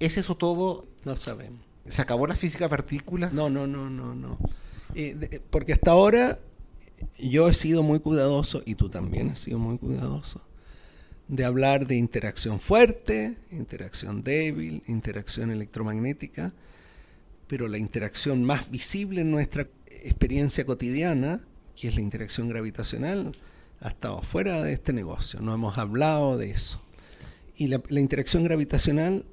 ¿Es 0.00 0.18
eso 0.18 0.36
todo? 0.36 0.88
No 1.04 1.14
sabemos. 1.14 1.63
¿Se 1.86 2.02
acabó 2.02 2.26
la 2.26 2.34
física 2.34 2.68
partículas? 2.68 3.32
No, 3.32 3.50
no, 3.50 3.66
no, 3.66 3.90
no, 3.90 4.14
no. 4.14 4.38
Eh, 4.94 5.40
porque 5.50 5.72
hasta 5.72 5.90
ahora 5.90 6.38
yo 7.18 7.48
he 7.48 7.54
sido 7.54 7.82
muy 7.82 8.00
cuidadoso, 8.00 8.62
y 8.64 8.74
tú 8.76 8.88
también 8.88 9.30
has 9.30 9.40
sido 9.40 9.58
muy 9.58 9.78
cuidadoso, 9.78 10.40
de 11.28 11.44
hablar 11.44 11.86
de 11.86 11.96
interacción 11.96 12.60
fuerte, 12.60 13.36
interacción 13.50 14.22
débil, 14.22 14.82
interacción 14.86 15.50
electromagnética, 15.50 16.54
pero 17.46 17.68
la 17.68 17.78
interacción 17.78 18.44
más 18.44 18.70
visible 18.70 19.20
en 19.20 19.30
nuestra 19.30 19.68
experiencia 19.86 20.64
cotidiana, 20.64 21.40
que 21.76 21.88
es 21.88 21.94
la 21.94 22.00
interacción 22.00 22.48
gravitacional, 22.48 23.32
ha 23.80 23.88
estado 23.88 24.22
fuera 24.22 24.62
de 24.62 24.72
este 24.72 24.92
negocio, 24.92 25.40
no 25.40 25.52
hemos 25.52 25.76
hablado 25.76 26.38
de 26.38 26.50
eso. 26.50 26.80
Y 27.56 27.68
la 27.68 28.00
interacción 28.00 28.42
gravitacional 28.42 29.24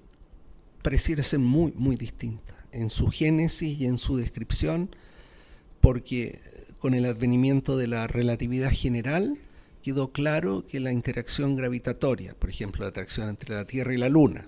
pareciera 0.81 1.23
ser 1.23 1.39
muy, 1.39 1.73
muy 1.75 1.95
distinta 1.95 2.55
en 2.71 2.89
su 2.89 3.07
génesis 3.07 3.79
y 3.79 3.85
en 3.85 3.97
su 3.97 4.17
descripción, 4.17 4.95
porque 5.81 6.39
con 6.79 6.93
el 6.93 7.05
advenimiento 7.05 7.77
de 7.77 7.87
la 7.87 8.07
relatividad 8.07 8.71
general 8.71 9.37
quedó 9.83 10.11
claro 10.11 10.65
que 10.67 10.79
la 10.79 10.91
interacción 10.91 11.55
gravitatoria, 11.55 12.33
por 12.35 12.49
ejemplo, 12.49 12.83
la 12.83 12.89
atracción 12.89 13.29
entre 13.29 13.55
la 13.55 13.65
Tierra 13.65 13.93
y 13.93 13.97
la 13.97 14.09
Luna, 14.09 14.47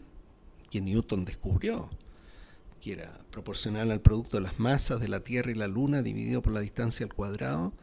que 0.70 0.82
Newton 0.82 1.26
descubrió, 1.26 1.90
que 2.82 2.94
era 2.94 3.20
proporcional 3.32 3.92
al 3.92 4.02
producto 4.02 4.38
de 4.38 4.44
las 4.44 4.60
masas 4.60 5.00
de 5.00 5.08
la 5.08 5.22
Tierra 5.22 5.52
y 5.52 5.56
la 5.56 5.68
Luna 5.68 6.02
dividido 6.02 6.42
por 6.42 6.54
la 6.54 6.60
distancia 6.60 7.06
al 7.06 7.14
cuadrado, 7.14 7.74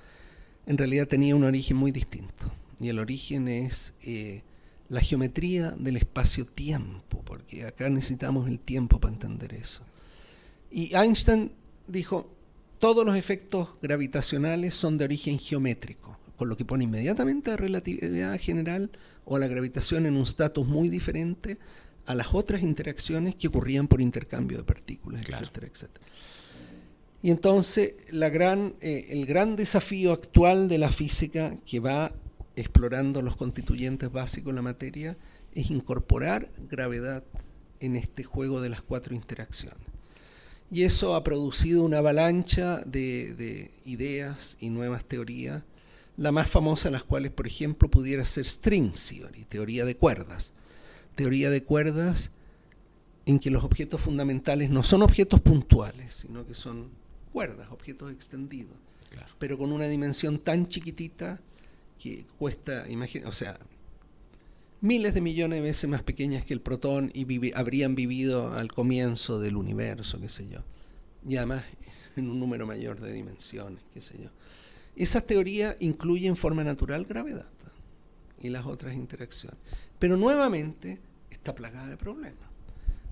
en 0.67 0.79
realidad 0.79 1.09
tenía 1.09 1.35
un 1.35 1.45
origen 1.45 1.77
muy 1.77 1.91
distinto. 1.91 2.53
Y 2.79 2.89
el 2.89 2.99
origen 2.99 3.49
es 3.49 3.95
eh, 4.03 4.43
la 4.91 5.01
geometría 5.01 5.71
del 5.71 5.97
espacio-tiempo, 5.97 7.23
porque 7.25 7.65
acá 7.65 7.89
necesitamos 7.89 8.49
el 8.49 8.59
tiempo 8.59 9.01
para 9.01 9.15
entender 9.15 9.55
eso. 9.55 9.83
Y 10.71 10.95
Einstein 10.95 11.53
dijo, 11.87 12.29
todos 12.81 13.07
los 13.07 13.17
efectos 13.17 13.69
gravitacionales 13.81 14.75
son 14.75 14.99
de 14.99 15.05
origen 15.05 15.39
geométrico, 15.39 16.19
con 16.37 16.49
lo 16.49 16.57
que 16.57 16.65
pone 16.65 16.85
inmediatamente 16.85 17.53
a 17.53 17.57
relatividad 17.57 18.39
general 18.41 18.91
o 19.25 19.37
a 19.37 19.39
la 19.39 19.47
gravitación 19.47 20.07
en 20.07 20.17
un 20.17 20.23
estatus 20.23 20.67
muy 20.67 20.89
diferente 20.89 21.59
a 22.07 22.15
las 22.17 22.35
otras 22.35 22.63
interacciones 22.63 23.37
que 23.37 23.47
ocurrían 23.47 23.87
por 23.87 24.01
intercambio 24.01 24.59
de 24.59 24.65
partículas, 24.65 25.23
etcétera, 25.23 25.69
etcétera. 25.69 26.05
Y 27.23 27.31
entonces 27.31 27.95
la 28.11 28.29
gran, 28.29 28.75
eh, 28.81 29.07
el 29.11 29.27
gran 29.27 29.55
desafío 29.55 30.13
actual 30.13 30.69
de 30.69 30.79
la 30.79 30.91
física 30.91 31.59
que 31.65 31.79
va 31.79 32.13
explorando 32.57 33.23
los 33.23 33.37
constituyentes 33.37 34.11
básicos 34.11 34.53
de 34.53 34.57
la 34.57 34.63
materia 34.63 35.17
es 35.55 35.71
incorporar 35.71 36.51
gravedad 36.71 37.25
en 37.81 37.97
este 37.97 38.25
juego 38.25 38.61
de 38.61 38.69
las 38.69 38.83
cuatro 38.83 39.15
interacciones. 39.15 39.79
Y 40.71 40.85
eso 40.85 41.17
ha 41.17 41.25
producido 41.25 41.83
una 41.83 41.99
avalancha 41.99 42.83
de, 42.87 43.35
de 43.35 43.71
ideas 43.85 44.57
y 44.61 44.71
nuevas 44.71 45.05
teorías, 45.05 45.63
la 46.17 46.33
más 46.33 46.49
famosa 46.49 46.89
de 46.89 46.93
las 46.93 47.05
cuales, 47.05 47.33
por 47.33 47.47
ejemplo, 47.47 47.91
pudiera 47.91 48.25
ser 48.25 48.47
string 48.47 48.93
theory, 48.93 49.45
teoría 49.47 49.85
de 49.85 49.97
cuerdas, 49.97 50.53
teoría 51.17 51.51
de 51.51 51.65
cuerdas 51.65 52.31
en 53.27 53.39
que 53.39 53.51
los 53.51 53.65
objetos 53.65 54.01
fundamentales 54.01 54.71
no 54.71 54.83
son 54.83 55.03
objetos 55.03 55.41
puntuales, 55.41 56.15
sino 56.15 56.47
que 56.47 56.55
son 56.55 56.89
cuerdas, 57.33 57.69
objetos 57.71 58.13
extendidos, 58.13 58.77
pero 59.39 59.59
con 59.59 59.73
una 59.73 59.87
dimensión 59.87 60.39
tan 60.39 60.69
chiquitita 60.69 61.41
que 62.01 62.25
cuesta, 62.39 62.89
imagina, 62.89 63.29
o 63.29 63.33
sea, 63.33 63.59
miles 64.81 65.15
de 65.15 65.21
millones 65.21 65.59
de 65.59 65.63
veces 65.63 65.89
más 65.89 66.03
pequeñas 66.03 66.45
que 66.45 66.55
el 66.55 66.61
protón 66.61 67.11
y 67.15 67.53
habrían 67.55 67.95
vivido 67.95 68.55
al 68.55 68.73
comienzo 68.73 69.39
del 69.39 69.57
universo, 69.57 70.19
qué 70.21 70.29
sé 70.29 70.49
yo. 70.49 70.61
Y 71.29 71.37
además 71.37 71.65
en 72.17 72.31
un 72.31 72.41
número 72.41 72.67
mayor 72.67 73.01
de 73.01 73.13
dimensiones, 73.13 73.83
qué 73.93 74.01
sé 74.01 74.19
yo. 74.21 74.31
Esa 74.97 75.21
teoría 75.21 75.77
incluye 75.79 76.27
en 76.27 76.37
forma 76.37 76.65
natural 76.65 77.05
gravedad 77.05 77.47
y 78.43 78.49
las 78.49 78.67
otras 78.67 78.95
interacciones. 78.95 79.59
Pero 79.99 80.17
nuevamente 80.17 80.99
está 81.31 81.55
plagada 81.55 81.89
de 81.89 81.97
problemas. 81.97 82.49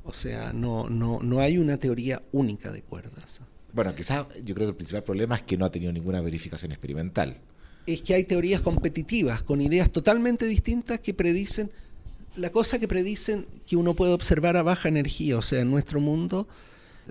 O 0.05 0.13
sea, 0.13 0.53
no, 0.55 0.89
no, 0.89 1.21
no 1.23 1.41
hay 1.41 1.59
una 1.59 1.77
teoría 1.77 2.23
única 2.33 2.73
de 2.73 2.83
cuerdas. 2.83 3.41
Bueno, 3.73 3.95
quizás 3.95 4.27
yo 4.43 4.55
creo 4.55 4.67
que 4.67 4.71
el 4.71 4.77
principal 4.77 5.05
problema 5.05 5.37
es 5.37 5.43
que 5.43 5.59
no 5.59 5.67
ha 5.67 5.71
tenido 5.71 5.93
ninguna 5.93 6.23
verificación 6.23 6.73
experimental. 6.73 7.37
Es 7.91 8.03
que 8.03 8.15
hay 8.15 8.25
teorías 8.25 8.61
competitivas 8.61 9.43
con 9.43 9.61
ideas 9.61 9.91
totalmente 9.91 10.47
distintas 10.47 11.01
que 11.01 11.15
predicen, 11.15 11.71
la 12.37 12.51
cosa 12.51 12.79
que 12.79 12.87
predicen 12.87 13.47
que 13.67 13.77
uno 13.77 13.95
puede 13.95 14.13
observar 14.13 14.57
a 14.57 14.63
baja 14.63 14.89
energía, 14.89 15.39
o 15.39 15.43
sea, 15.43 15.61
en 15.61 15.71
nuestro 15.71 15.99
mundo 15.99 16.47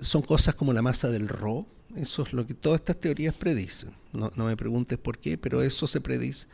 son 0.00 0.22
cosas 0.22 0.54
como 0.54 0.72
la 0.72 0.80
masa 0.82 1.10
del 1.10 1.28
Rho, 1.28 1.66
eso 1.96 2.22
es 2.22 2.32
lo 2.32 2.46
que 2.46 2.54
todas 2.54 2.80
estas 2.80 3.00
teorías 3.00 3.34
predicen. 3.34 3.90
No, 4.12 4.30
no 4.36 4.44
me 4.44 4.56
preguntes 4.56 4.98
por 4.98 5.18
qué, 5.18 5.36
pero 5.36 5.62
eso 5.62 5.86
se 5.86 6.00
predice 6.00 6.46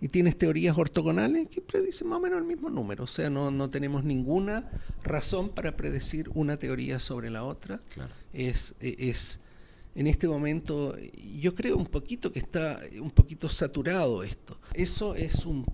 y 0.00 0.08
tienes 0.08 0.36
teorías 0.38 0.78
ortogonales 0.78 1.48
que 1.48 1.60
predicen 1.60 2.08
más 2.08 2.18
o 2.18 2.20
menos 2.20 2.38
el 2.38 2.44
mismo 2.44 2.70
número. 2.70 3.04
O 3.04 3.08
sea, 3.08 3.30
no, 3.30 3.50
no 3.50 3.70
tenemos 3.70 4.04
ninguna 4.04 4.70
razón 5.02 5.50
para 5.50 5.76
predecir 5.76 6.30
una 6.34 6.56
teoría 6.56 7.00
sobre 7.00 7.30
la 7.30 7.44
otra. 7.44 7.80
Es, 8.32 8.74
es 8.80 9.40
en 9.98 10.06
este 10.06 10.28
momento, 10.28 10.94
yo 11.40 11.56
creo 11.56 11.76
un 11.76 11.86
poquito 11.86 12.30
que 12.30 12.38
está 12.38 12.80
un 13.00 13.10
poquito 13.10 13.48
saturado 13.48 14.22
esto. 14.22 14.56
Eso 14.72 15.16
es 15.16 15.44
un, 15.44 15.66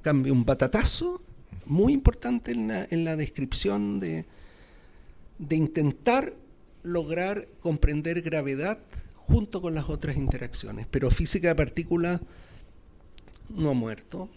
cambio, 0.00 0.32
un 0.32 0.44
batatazo 0.44 1.20
muy 1.66 1.92
importante 1.92 2.52
en 2.52 2.68
la, 2.68 2.86
en 2.88 3.04
la 3.04 3.16
descripción 3.16 3.98
de, 3.98 4.24
de 5.40 5.56
intentar 5.56 6.32
lograr 6.84 7.48
comprender 7.58 8.22
gravedad 8.22 8.78
junto 9.16 9.60
con 9.60 9.74
las 9.74 9.88
otras 9.88 10.16
interacciones. 10.16 10.86
Pero 10.88 11.10
física 11.10 11.48
de 11.48 11.56
partículas 11.56 12.20
no 13.48 13.70
ha 13.70 13.74
muerto. 13.74 14.28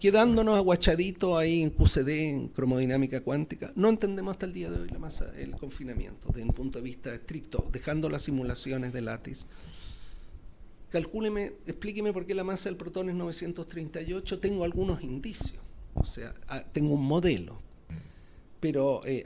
Quedándonos 0.00 0.56
aguachaditos 0.56 1.38
ahí 1.38 1.62
en 1.62 1.70
QCD, 1.70 2.08
en 2.08 2.48
cromodinámica 2.48 3.20
cuántica, 3.20 3.72
no 3.76 3.88
entendemos 3.88 4.32
hasta 4.32 4.46
el 4.46 4.52
día 4.52 4.70
de 4.70 4.80
hoy 4.80 4.88
la 4.88 4.98
masa, 4.98 5.32
el 5.36 5.52
confinamiento, 5.52 6.28
desde 6.28 6.42
un 6.42 6.54
punto 6.54 6.78
de 6.78 6.84
vista 6.84 7.14
estricto, 7.14 7.68
dejando 7.70 8.08
las 8.08 8.22
simulaciones 8.22 8.92
de 8.92 9.02
Lattice. 9.02 9.46
Calcúleme, 10.90 11.52
explíqueme 11.66 12.12
por 12.12 12.26
qué 12.26 12.34
la 12.34 12.44
masa 12.44 12.68
del 12.68 12.76
protón 12.76 13.10
es 13.10 13.14
938. 13.14 14.40
Tengo 14.40 14.64
algunos 14.64 15.02
indicios, 15.02 15.62
o 15.94 16.04
sea, 16.04 16.34
ah, 16.48 16.64
tengo 16.72 16.94
un 16.94 17.04
modelo, 17.04 17.60
pero 18.58 19.02
eh, 19.04 19.24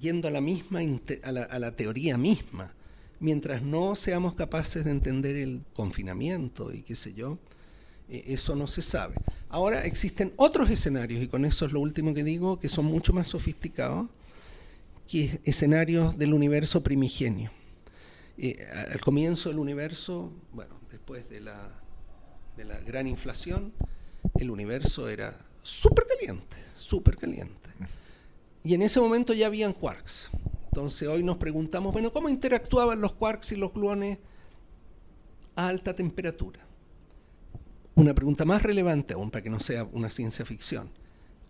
yendo 0.00 0.28
a 0.28 0.30
la 0.30 0.40
misma, 0.40 0.80
a 1.22 1.32
la, 1.32 1.42
a 1.42 1.58
la 1.58 1.76
teoría 1.76 2.16
misma, 2.16 2.74
mientras 3.20 3.62
no 3.62 3.94
seamos 3.94 4.34
capaces 4.34 4.84
de 4.84 4.90
entender 4.90 5.36
el 5.36 5.62
confinamiento 5.74 6.72
y 6.72 6.82
qué 6.82 6.94
sé 6.94 7.14
yo, 7.14 7.38
eh, 8.08 8.24
eso 8.28 8.54
no 8.54 8.66
se 8.66 8.82
sabe. 8.82 9.16
Ahora 9.48 9.84
existen 9.84 10.32
otros 10.36 10.70
escenarios, 10.70 11.22
y 11.22 11.28
con 11.28 11.44
eso 11.44 11.66
es 11.66 11.72
lo 11.72 11.80
último 11.80 12.12
que 12.14 12.24
digo, 12.24 12.58
que 12.58 12.68
son 12.68 12.84
mucho 12.84 13.12
más 13.12 13.28
sofisticados, 13.28 14.08
que 15.08 15.40
escenarios 15.44 16.18
del 16.18 16.34
universo 16.34 16.82
primigenio. 16.82 17.50
Eh, 18.38 18.66
al 18.92 19.00
comienzo 19.00 19.48
del 19.48 19.58
universo, 19.58 20.32
bueno, 20.52 20.80
después 20.90 21.28
de 21.28 21.40
la, 21.40 21.70
de 22.56 22.64
la 22.64 22.80
gran 22.80 23.06
inflación, 23.06 23.72
el 24.34 24.50
universo 24.50 25.08
era 25.08 25.36
súper 25.62 26.06
caliente, 26.06 26.56
súper 26.74 27.16
caliente. 27.16 27.54
Y 28.62 28.74
en 28.74 28.82
ese 28.82 28.98
momento 28.98 29.32
ya 29.32 29.46
habían 29.46 29.72
quarks. 29.72 30.28
Entonces 30.66 31.06
hoy 31.06 31.22
nos 31.22 31.36
preguntamos, 31.36 31.92
bueno, 31.92 32.12
¿cómo 32.12 32.28
interactuaban 32.28 33.00
los 33.00 33.12
quarks 33.14 33.52
y 33.52 33.56
los 33.56 33.72
gluones 33.72 34.18
a 35.54 35.68
alta 35.68 35.94
temperatura? 35.94 36.65
Una 37.96 38.12
pregunta 38.12 38.44
más 38.44 38.62
relevante 38.62 39.14
aún 39.14 39.30
para 39.30 39.42
que 39.42 39.48
no 39.48 39.58
sea 39.58 39.84
una 39.84 40.10
ciencia 40.10 40.44
ficción. 40.44 40.90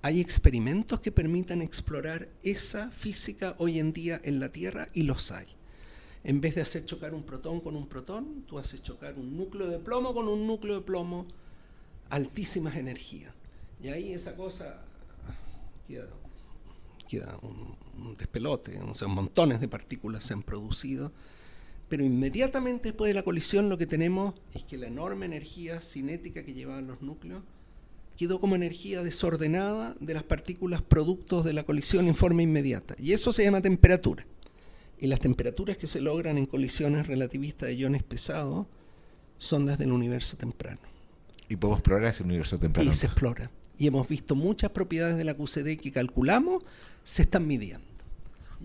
¿Hay 0.01 0.21
experimentos 0.21 1.01
que 1.01 1.11
permitan 1.11 1.61
explorar 1.61 2.29
esa 2.45 2.89
física 2.93 3.57
hoy 3.59 3.81
en 3.81 3.93
día 3.93 4.21
en 4.23 4.39
la 4.39 4.51
Tierra? 4.51 4.89
Y 4.95 5.03
los 5.03 5.33
hay. 5.33 5.49
En 6.23 6.41
vez 6.41 6.55
de 6.55 6.61
hacer 6.61 6.85
chocar 6.85 7.15
un 7.15 7.25
protón 7.25 7.61
con 7.61 7.75
un 7.75 7.89
protón, 7.89 8.45
tú 8.47 8.61
haces 8.61 8.81
chocar 8.81 9.15
un 9.15 9.37
núcleo 9.37 9.69
de 9.69 9.81
plomo 9.81 10.15
con 10.15 10.29
un 10.29 10.47
núcleo 10.47 10.77
de 10.77 10.83
plomo, 10.83 11.27
altísimas 12.11 12.77
energías. 12.77 13.35
Y 13.83 13.89
ahí 13.89 14.13
esa 14.13 14.37
cosa 14.37 14.85
queda, 17.09 17.41
un, 17.43 18.17
despelote, 18.17 18.79
o 18.81 19.09
montones 19.09 19.61
de 19.61 19.67
partículas 19.67 20.23
se 20.23 20.35
han 20.35 20.45
producido 20.45 21.11
pero 21.89 22.05
inmediatamente 22.05 22.89
después 22.89 23.09
de 23.09 23.15
la 23.15 23.23
colisión 23.23 23.69
lo 23.69 23.79
que 23.79 23.87
tenemos 23.87 24.35
es 24.55 24.65
que 24.65 24.77
la 24.77 24.89
enorme 24.89 25.27
energía 25.27 25.81
cinética 25.81 26.45
que 26.45 26.55
llevaban 26.55 26.87
los 26.87 27.01
núcleos 27.01 27.43
quedó 28.17 28.41
como 28.41 28.57
energía 28.57 29.03
desordenada 29.03 29.95
de 30.01 30.15
las 30.15 30.23
partículas 30.23 30.83
productos 30.83 31.45
de 31.45 31.53
la 31.53 31.65
colisión 31.65 32.09
en 32.09 32.17
forma 32.17 32.43
inmediata. 32.43 32.97
Y 32.99 33.13
eso 33.13 33.33
se 33.33 33.45
llama 33.45 33.61
temperatura. 33.61 34.27
Y 34.99 35.07
las 35.07 35.21
temperaturas 35.21 35.77
que 35.77 35.87
se 35.87 36.01
logran 36.01 36.39
en 36.39 36.47
colisiones 36.47 37.07
relativistas 37.07 37.69
de 37.69 37.75
iones 37.75 38.03
pesados 38.03 38.67
son 39.39 39.67
las 39.67 39.79
del 39.79 39.93
universo 39.93 40.37
temprano. 40.39 40.81
Y 41.49 41.57
podemos 41.57 41.81
explorar 41.81 42.05
ese 42.09 42.23
universo 42.23 42.59
temprano. 42.59 42.91
Y 42.91 42.95
se 42.95 43.07
explora. 43.07 43.51
Y 43.79 43.87
hemos 43.87 44.09
visto 44.09 44.35
muchas 44.35 44.71
propiedades 44.71 45.19
de 45.19 45.25
la 45.25 45.35
QCD 45.35 45.79
que 45.79 45.93
calculamos 45.93 46.65
se 47.05 47.23
están 47.23 47.47
midiendo. 47.47 47.87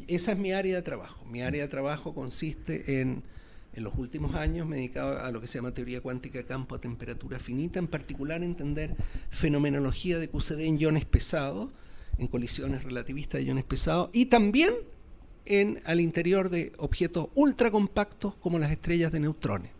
Esa 0.07 0.33
es 0.33 0.37
mi 0.37 0.51
área 0.51 0.75
de 0.75 0.81
trabajo. 0.81 1.23
Mi 1.25 1.41
área 1.41 1.61
de 1.61 1.67
trabajo 1.67 2.13
consiste 2.13 3.01
en, 3.01 3.23
en 3.73 3.83
los 3.83 3.93
últimos 3.97 4.35
años, 4.35 4.67
me 4.67 4.75
he 4.75 4.79
dedicado 4.79 5.23
a 5.23 5.31
lo 5.31 5.41
que 5.41 5.47
se 5.47 5.57
llama 5.57 5.73
teoría 5.73 6.01
cuántica 6.01 6.39
de 6.39 6.45
campo 6.45 6.75
a 6.75 6.81
temperatura 6.81 7.39
finita, 7.39 7.79
en 7.79 7.87
particular 7.87 8.43
entender 8.43 8.95
fenomenología 9.29 10.19
de 10.19 10.29
QCD 10.29 10.61
en 10.61 10.79
iones 10.79 11.05
pesados, 11.05 11.71
en 12.17 12.27
colisiones 12.27 12.83
relativistas 12.83 13.39
de 13.39 13.45
iones 13.45 13.63
pesados, 13.63 14.09
y 14.13 14.25
también 14.25 14.73
en, 15.45 15.81
al 15.85 16.01
interior 16.01 16.49
de 16.49 16.73
objetos 16.77 17.29
ultracompactos 17.35 18.35
como 18.35 18.59
las 18.59 18.71
estrellas 18.71 19.11
de 19.11 19.19
neutrones. 19.19 19.71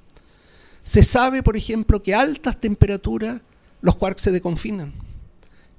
Se 0.82 1.04
sabe, 1.04 1.44
por 1.44 1.58
ejemplo, 1.58 2.02
que 2.02 2.16
a 2.16 2.22
altas 2.22 2.60
temperaturas 2.60 3.42
los 3.82 3.96
quarks 3.96 4.22
se 4.22 4.32
deconfinan 4.32 5.11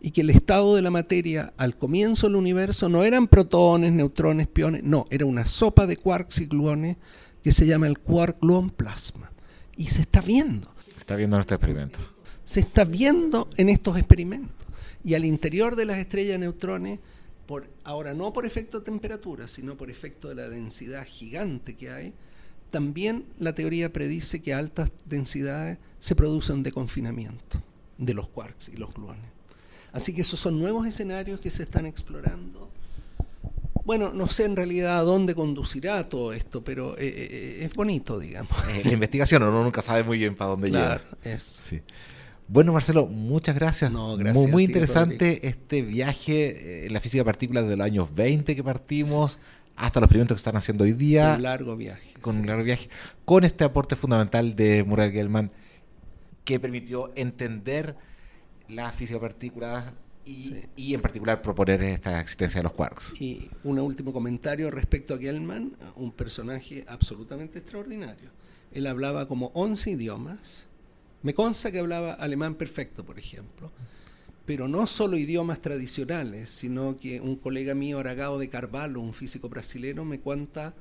y 0.05 0.11
que 0.11 0.23
el 0.23 0.31
estado 0.31 0.75
de 0.75 0.83
la 0.83 0.91
materia 0.91 1.55
al 1.57 1.77
comienzo 1.77 2.27
del 2.27 2.35
universo 2.35 2.89
no 2.89 3.05
eran 3.05 3.29
protones, 3.29 3.93
neutrones, 3.93 4.49
piones, 4.49 4.83
no, 4.83 5.05
era 5.11 5.27
una 5.27 5.47
sopa 5.47 5.87
de 5.87 5.97
quarks 5.97 6.41
y 6.41 6.47
gluones 6.47 6.97
que 7.41 7.53
se 7.53 7.67
llama 7.67 7.87
el 7.87 8.03
quark-gluon 8.03 8.71
plasma. 8.71 9.31
Y 9.77 9.87
se 9.87 10.03
está 10.03 10.21
viendo. 10.21 10.75
Se 10.91 10.99
está 10.99 11.15
viendo 11.15 11.37
en 11.37 11.41
este 11.41 11.55
experimento. 11.55 12.01
se 12.43 12.61
está 12.61 12.85
viendo 12.85 13.49
en 13.57 13.69
estos 13.69 13.97
experimentos. 13.97 14.67
Y 15.05 15.15
al 15.15 15.25
interior 15.25 15.77
de 15.77 15.87
las 15.87 15.99
estrellas 15.99 16.33
de 16.33 16.39
neutrones, 16.39 16.99
por, 17.47 17.69
ahora 17.85 18.13
no 18.13 18.33
por 18.33 18.45
efecto 18.45 18.81
de 18.81 18.85
temperatura, 18.85 19.47
sino 19.47 19.77
por 19.77 19.89
efecto 19.89 20.29
de 20.29 20.35
la 20.35 20.49
densidad 20.49 21.07
gigante 21.07 21.77
que 21.77 21.91
hay, 21.91 22.13
también 22.73 23.27
la 23.39 23.55
teoría 23.55 23.93
predice 23.93 24.43
que 24.43 24.53
a 24.53 24.59
altas 24.59 24.91
densidades 25.05 25.79
se 26.01 26.17
produce 26.17 26.53
un 26.53 26.65
deconfinamiento 26.65 27.63
de 27.99 28.15
los 28.15 28.29
quarks 28.29 28.71
y 28.71 28.77
los 28.77 28.93
gluones. 28.95 29.42
Así 29.93 30.15
que 30.15 30.23
esos 30.23 30.41
son 30.41 30.59
nuevos 30.59 30.87
escenarios 30.87 31.41
que 31.41 31.51
se 31.51 31.65
están 31.65 31.87
explorando. 31.87 32.71
Bueno, 33.85 34.13
no 34.13 34.29
sé 34.29 34.45
en 34.45 34.57
realidad 34.57 34.99
a 34.99 35.03
dónde 35.03 35.35
conducirá 35.35 36.09
todo 36.09 36.33
esto, 36.33 36.63
pero 36.63 36.97
eh, 36.99 37.07
eh, 37.07 37.29
eh, 37.31 37.65
es 37.65 37.75
bonito, 37.75 38.19
digamos. 38.19 38.53
la 38.85 38.93
investigación, 38.93 39.43
uno 39.43 39.63
nunca 39.65 39.83
sabe 39.83 40.05
muy 40.05 40.19
bien 40.19 40.37
para 40.37 40.51
dónde 40.51 40.71
claro, 40.71 41.03
llega. 41.25 41.41
Sí. 41.41 41.81
Bueno, 42.47 42.73
Marcelo, 42.73 43.07
muchas 43.07 43.55
gracias. 43.55 43.91
muy, 43.91 44.47
muy 44.47 44.65
interesante 44.65 45.47
este 45.47 45.83
viaje 45.83 46.87
en 46.87 46.93
la 46.93 47.01
física 47.01 47.21
de 47.21 47.25
partículas 47.25 47.69
de 47.69 47.77
los 47.77 47.85
años 47.85 48.15
20 48.15 48.55
que 48.55 48.63
partimos. 48.63 49.39
hasta 49.75 50.01
los 50.01 50.07
experimentos 50.07 50.37
que 50.37 50.41
están 50.41 50.57
haciendo 50.57 50.85
hoy 50.85 50.93
día. 50.93 51.35
Un 51.37 51.43
largo 51.43 51.77
viaje. 51.77 52.15
Con 52.21 52.39
un 52.39 52.47
largo 52.47 52.63
viaje. 52.63 52.89
Con 53.25 53.45
este 53.45 53.65
aporte 53.65 53.97
fundamental 53.97 54.55
de 54.55 54.85
Muriel 54.85 55.13
Gelman 55.13 55.51
que 56.45 56.61
permitió 56.61 57.11
entender 57.15 57.97
la 58.69 58.91
física 58.93 59.19
de 59.19 59.21
partículas 59.21 59.93
y, 60.25 60.95
en 60.95 61.01
particular 61.01 61.43
proponer 61.43 61.83
esta 61.83 62.21
existencia 62.21 62.61
de 62.61 62.65
los 62.65 62.73
quarks. 62.73 63.15
Y 63.21 63.51
un 63.65 63.79
último 63.79 64.13
comentario 64.13 64.71
respecto 64.71 65.15
a 65.15 65.19
Gell-Mann, 65.19 65.77
un 65.97 66.13
personaje 66.13 66.85
absolutamente 66.87 67.59
extraordinario. 67.59 68.31
Él 68.73 68.87
hablaba 68.87 69.27
como 69.27 69.51
11 69.55 69.91
idiomas. 69.91 70.67
Me 71.23 71.35
consta 71.35 71.71
que 71.71 71.79
hablaba 71.79 72.15
alemán 72.15 72.55
perfecto, 72.55 73.05
por 73.05 73.19
ejemplo. 73.19 73.71
Pero 74.47 74.67
no 74.67 74.87
solo 74.87 75.17
idiomas 75.17 75.61
tradicionales, 75.61 76.51
sino 76.51 76.97
que 76.97 77.21
un 77.21 77.37
colega 77.37 77.75
mío, 77.75 77.99
Aragao 77.99 78.39
de 78.39 78.49
Carvalho, 78.49 79.01
un 79.01 79.15
físico 79.15 79.49
brasileño, 79.49 80.05
me 80.05 80.21
cuenta 80.21 80.75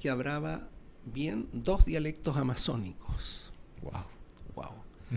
que 0.00 0.10
hablaba 0.10 0.68
bien 1.04 1.48
dos 1.52 1.84
dialectos 1.84 2.36
amazónicos. 2.36 3.52
Wow. 3.82 4.13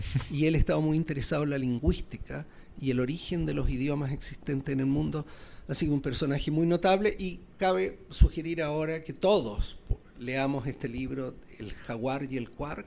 Y 0.30 0.46
él 0.46 0.54
estaba 0.54 0.80
muy 0.80 0.96
interesado 0.96 1.44
en 1.44 1.50
la 1.50 1.58
lingüística 1.58 2.46
y 2.80 2.90
el 2.90 3.00
origen 3.00 3.46
de 3.46 3.54
los 3.54 3.70
idiomas 3.70 4.12
existentes 4.12 4.72
en 4.72 4.80
el 4.80 4.86
mundo. 4.86 5.26
Así 5.68 5.86
que 5.86 5.92
un 5.92 6.00
personaje 6.00 6.50
muy 6.50 6.66
notable 6.66 7.14
y 7.18 7.40
cabe 7.58 7.98
sugerir 8.08 8.62
ahora 8.62 9.02
que 9.02 9.12
todos 9.12 9.78
leamos 10.18 10.66
este 10.66 10.88
libro, 10.88 11.34
El 11.58 11.72
jaguar 11.72 12.26
y 12.30 12.36
el 12.36 12.50
quark, 12.50 12.86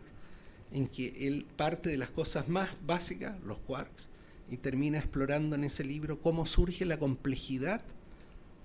en 0.72 0.88
que 0.88 1.28
él 1.28 1.46
parte 1.56 1.90
de 1.90 1.98
las 1.98 2.10
cosas 2.10 2.48
más 2.48 2.70
básicas, 2.86 3.36
los 3.44 3.60
quarks, 3.60 4.10
y 4.50 4.58
termina 4.58 4.98
explorando 4.98 5.56
en 5.56 5.64
ese 5.64 5.84
libro 5.84 6.20
cómo 6.20 6.46
surge 6.46 6.86
la 6.86 6.98
complejidad 6.98 7.82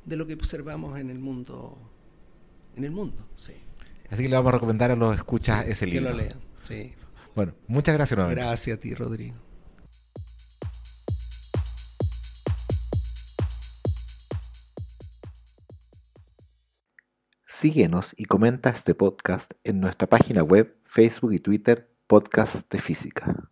de 0.05 0.17
lo 0.17 0.27
que 0.27 0.35
observamos 0.35 0.99
en 0.99 1.11
el 1.11 1.19
mundo. 1.19 1.77
En 2.77 2.85
el 2.85 2.91
mundo, 2.91 3.27
sí. 3.37 3.53
Así 4.11 4.23
que 4.23 4.29
le 4.29 4.37
vamos 4.37 4.51
a 4.51 4.55
recomendar 4.55 4.91
a 4.91 4.97
los 4.97 5.15
escuchas 5.15 5.67
ese 5.67 5.87
libro. 5.87 6.07
Que 6.07 6.11
lo 6.11 6.17
lean, 6.17 6.39
sí. 6.63 6.93
Bueno, 7.37 7.55
muchas 7.69 7.95
gracias 7.95 8.17
nuevamente. 8.17 8.43
Gracias 8.43 8.79
a 8.79 8.81
ti, 8.81 8.95
Rodrigo. 8.95 9.37
Síguenos 17.45 18.15
y 18.17 18.25
comenta 18.25 18.71
este 18.71 18.95
podcast 18.95 19.53
en 19.65 19.81
nuestra 19.81 20.07
página 20.07 20.43
web, 20.43 20.79
Facebook 20.85 21.35
y 21.35 21.39
Twitter, 21.39 21.91
Podcast 22.07 22.73
de 22.73 22.79
Física. 22.81 23.51